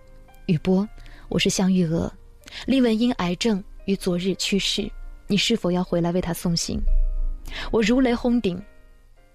[0.47, 0.87] 雨波，
[1.29, 2.11] 我是向玉娥，
[2.65, 4.89] 丽文因癌症于昨日去世，
[5.27, 6.79] 你是否要回来为他送行？”
[7.71, 8.61] 我如雷轰顶，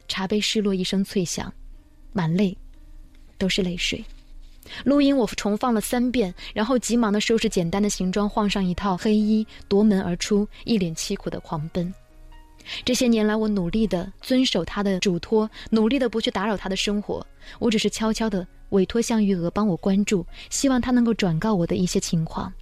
[0.09, 1.53] 茶杯失落一声脆响。
[2.13, 2.57] 满泪，
[3.39, 4.05] 都是泪水。
[4.85, 11.93] 录音我重放了三遍，然后急忙的收拾简单的行装，换上一套黑衣，夺门而出，一脸凄苦的狂奔。
[12.85, 17.27] 这些年来，我努力的遵守他的嘱托，努力的不去打扰他的生活。
[17.59, 22.53] 我只是悄悄的委托向玉娥帮我关注，希望他能够转告我的一些情况。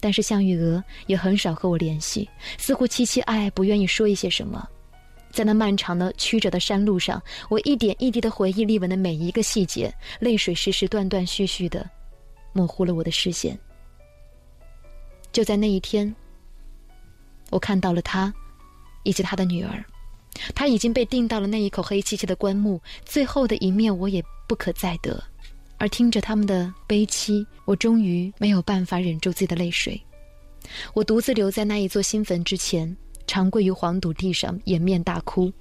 [0.00, 4.66] 但是向玉娥也很少和我联系，似乎凄凄爱爱，不愿意说一些什么。
[5.30, 11.88] 在那漫长的曲折的山路上，我一点一滴的回忆丽文的每一个细节，泪水时时断断续续的，
[12.52, 13.56] 模糊了我的视线。
[15.30, 16.12] 就在那一天，
[17.50, 18.32] 我看到了他，
[19.02, 19.84] 以及他的女儿，
[20.54, 25.22] 他已经被钉到了那一口黑漆漆的棺木，最后的一面我也不可再得。
[25.78, 30.00] 而听着他们的悲凄，我终于没有办法忍住自己的泪水，
[30.92, 32.96] 我独自留在那一座新坟之前。
[33.26, 35.52] 长跪于黄土地上，掩面大哭。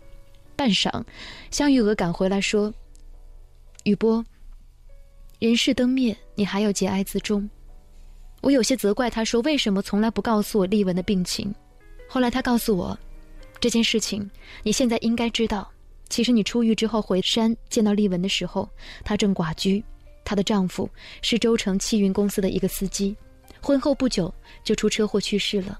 [0.55, 1.03] 半晌，
[1.51, 2.73] 香玉娥赶回来说
[3.83, 4.25] ：“雨波，
[5.39, 7.47] 人世灯灭，你还要节哀自重。”
[8.39, 11.53] 我有些责怪他，说：“为什么从来不告诉我丽文的病情？”
[12.07, 12.97] 后来他告诉我，
[13.59, 14.31] 这件事情
[14.63, 15.69] 你现在应该知道。
[16.07, 18.69] 其实你出狱之后回山见到丽文的时候，
[19.03, 19.83] 她正寡居，
[20.27, 20.89] 她的丈夫
[21.21, 23.15] 是周城汽运公司的一个司机，
[23.61, 25.79] 婚后不久就出车祸去世了。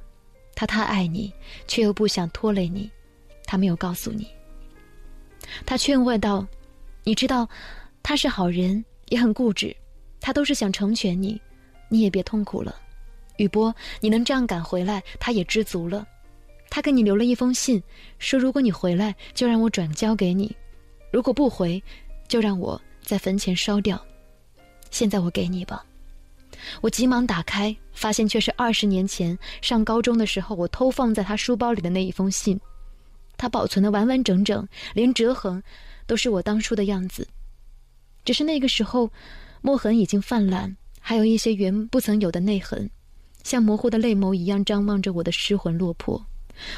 [0.56, 1.34] 他太爱你，
[1.68, 2.90] 却又不想拖累你，
[3.46, 4.26] 他没有告诉你。
[5.66, 6.48] 他劝慰道
[7.04, 7.46] ：“你知道，
[8.02, 9.76] 他是好人，也很固执，
[10.22, 11.42] 他都是想成全你，
[11.90, 12.74] 你也别痛苦了。
[13.36, 16.08] 雨波，你能这样赶回来，他也知足了。
[16.70, 17.84] 他给你留了一封信，
[18.18, 20.48] 说如果你回来，就让我转交给你；
[21.12, 21.84] 如果不回，
[22.30, 24.02] 就让我在坟前烧掉。
[24.92, 25.86] 现在我给你吧。”
[26.82, 32.60] 我急忙打开，发现却是二十年前上高中的时候我偷放在他书包里的那一封信。
[33.38, 35.62] 他保存的完完整整，连折痕
[36.08, 37.28] 都是我当初的样子。
[38.26, 39.12] 只是那个时候，
[39.62, 42.90] 墨痕已经泛滥，还有一些原不曾有的泪痕，
[43.44, 46.26] 像模糊的泪眸一样张望着我的失魂落魄。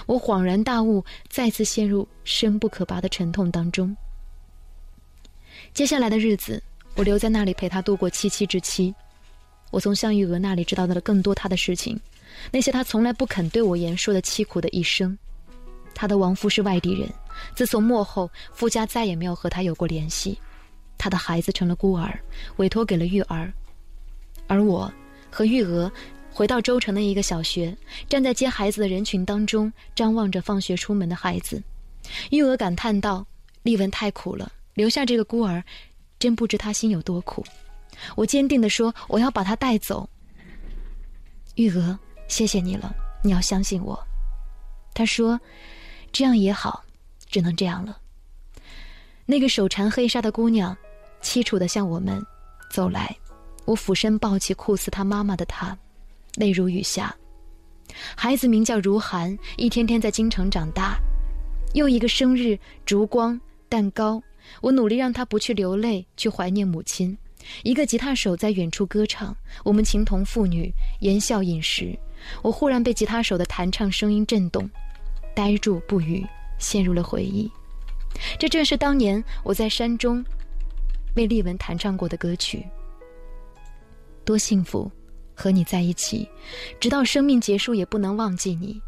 [0.06, 3.96] 我恍然大悟，再次陷入深不可拔的沉痛当中。
[5.74, 6.62] 接下来的日子，
[7.00, 8.94] 我留在那里陪他度过七七之期。
[9.72, 11.98] 我从向玉娥那里知道到了更多他的事情，
[12.52, 15.18] 那些他从来不肯对我言说的凄苦的一生。
[15.96, 17.08] 他的亡夫是外地人，
[17.56, 20.38] 自从末后，夫家再也没有和他有过联系。
[20.98, 22.20] 他的孩子成了孤儿，
[22.58, 23.50] 委托给了玉儿。
[24.48, 24.92] 而我
[25.32, 25.90] 和玉娥
[26.34, 27.74] 回到州城的一个小学，
[28.10, 31.64] 站在接孩子的人群当中，张望着放学出门的孩子。
[32.32, 33.26] 玉娥感叹道
[33.64, 35.64] ：“丽文太苦了，留下这个孤儿，
[36.20, 37.44] 真不知他心有多苦。”
[38.16, 40.08] 我坚定地说：“我要把他带走。”
[41.56, 41.98] 玉娥，
[42.28, 42.94] 谢谢你了，
[43.24, 44.00] 你要相信我。
[44.94, 45.40] 他说
[46.12, 46.84] ：“这样也好，
[47.28, 47.98] 只能这样了。”
[49.26, 50.76] 那个手缠黑纱的姑娘，
[51.22, 52.26] 凄楚地向我们
[52.72, 53.16] 走来。
[53.66, 55.78] 我俯身抱起酷似她妈妈的她，
[56.36, 57.16] 泪如雨下。
[58.16, 60.98] 孩子名叫如涵，一天天在京城长大。
[61.74, 64.22] 又一个生日，烛光蛋糕，
[64.62, 67.18] 我努力让他不去流泪，去怀念母亲。
[67.64, 71.98] 一个吉他手在远处歌唱，我们情同父女，言笑饮食。
[72.42, 74.70] 我忽然被吉他手的弹唱声音震动，
[75.34, 76.26] 呆住不语，
[76.60, 77.50] 陷入了回忆。
[78.38, 80.24] 这正是当年我在山中
[81.16, 82.66] 为丽文弹唱过的歌曲。
[84.26, 84.92] 多幸福，
[85.34, 86.28] 和你在一起，
[86.80, 88.80] 直到生命结束也不能忘记你。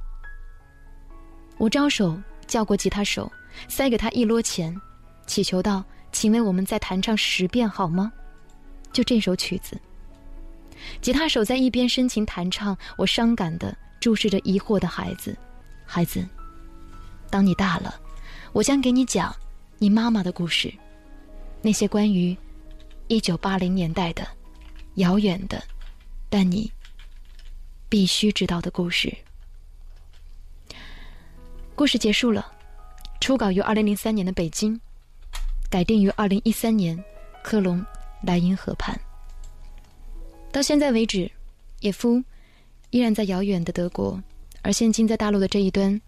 [1.57, 3.31] 我招手叫过吉他手，
[3.69, 4.75] 塞给他一摞钱，
[5.31, 8.11] 祈求道：“请为我们再弹唱十遍好吗？”
[8.91, 9.79] 就这首曲子，
[10.99, 15.33] 吉他手在一边深情弹唱，我伤感的注视着疑惑的孩子。
[15.85, 16.27] 孩子，
[17.29, 17.97] 当你大了，
[18.51, 19.33] 我将给你讲
[19.77, 20.69] 你妈妈的故事，
[21.61, 22.37] 那些关于
[23.07, 24.27] 一九八零年代的
[24.95, 25.63] 遥远的，
[26.29, 26.69] 但你
[27.87, 29.15] 必须知道的故事。
[31.73, 32.51] 故事结束了，
[33.21, 34.77] 初稿于二零零三年的北京，
[35.71, 37.03] 改定于二零一三年
[37.41, 37.83] 科隆。
[38.23, 38.95] 莱茵河畔。
[40.51, 41.27] 到现在为止，
[41.79, 42.23] 野夫
[42.91, 44.21] 依然在遥远的德国，
[44.61, 45.99] 而现今在大陆的这一端，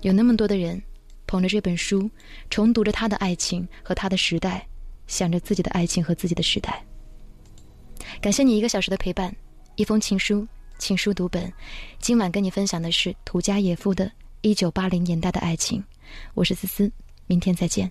[0.00, 0.82] 有那么多的人
[1.24, 2.10] 捧着这本书，
[2.50, 4.66] 重读着他的爱情和他的时代，
[5.06, 6.84] 想着自己的爱情和自己的时代。
[8.20, 9.32] 感谢你一个小时的陪伴，
[9.76, 10.44] 一封情书，
[10.78, 11.52] 情书读本。
[12.00, 14.06] 今晚跟你分享的是土家野夫的
[14.40, 15.80] 《一九八零年代的爱情》。
[16.34, 16.90] 我是思思，
[17.28, 17.88] 明天再见。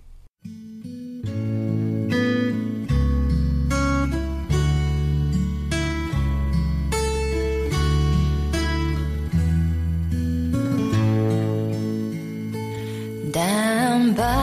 [13.42, 14.41] stand by.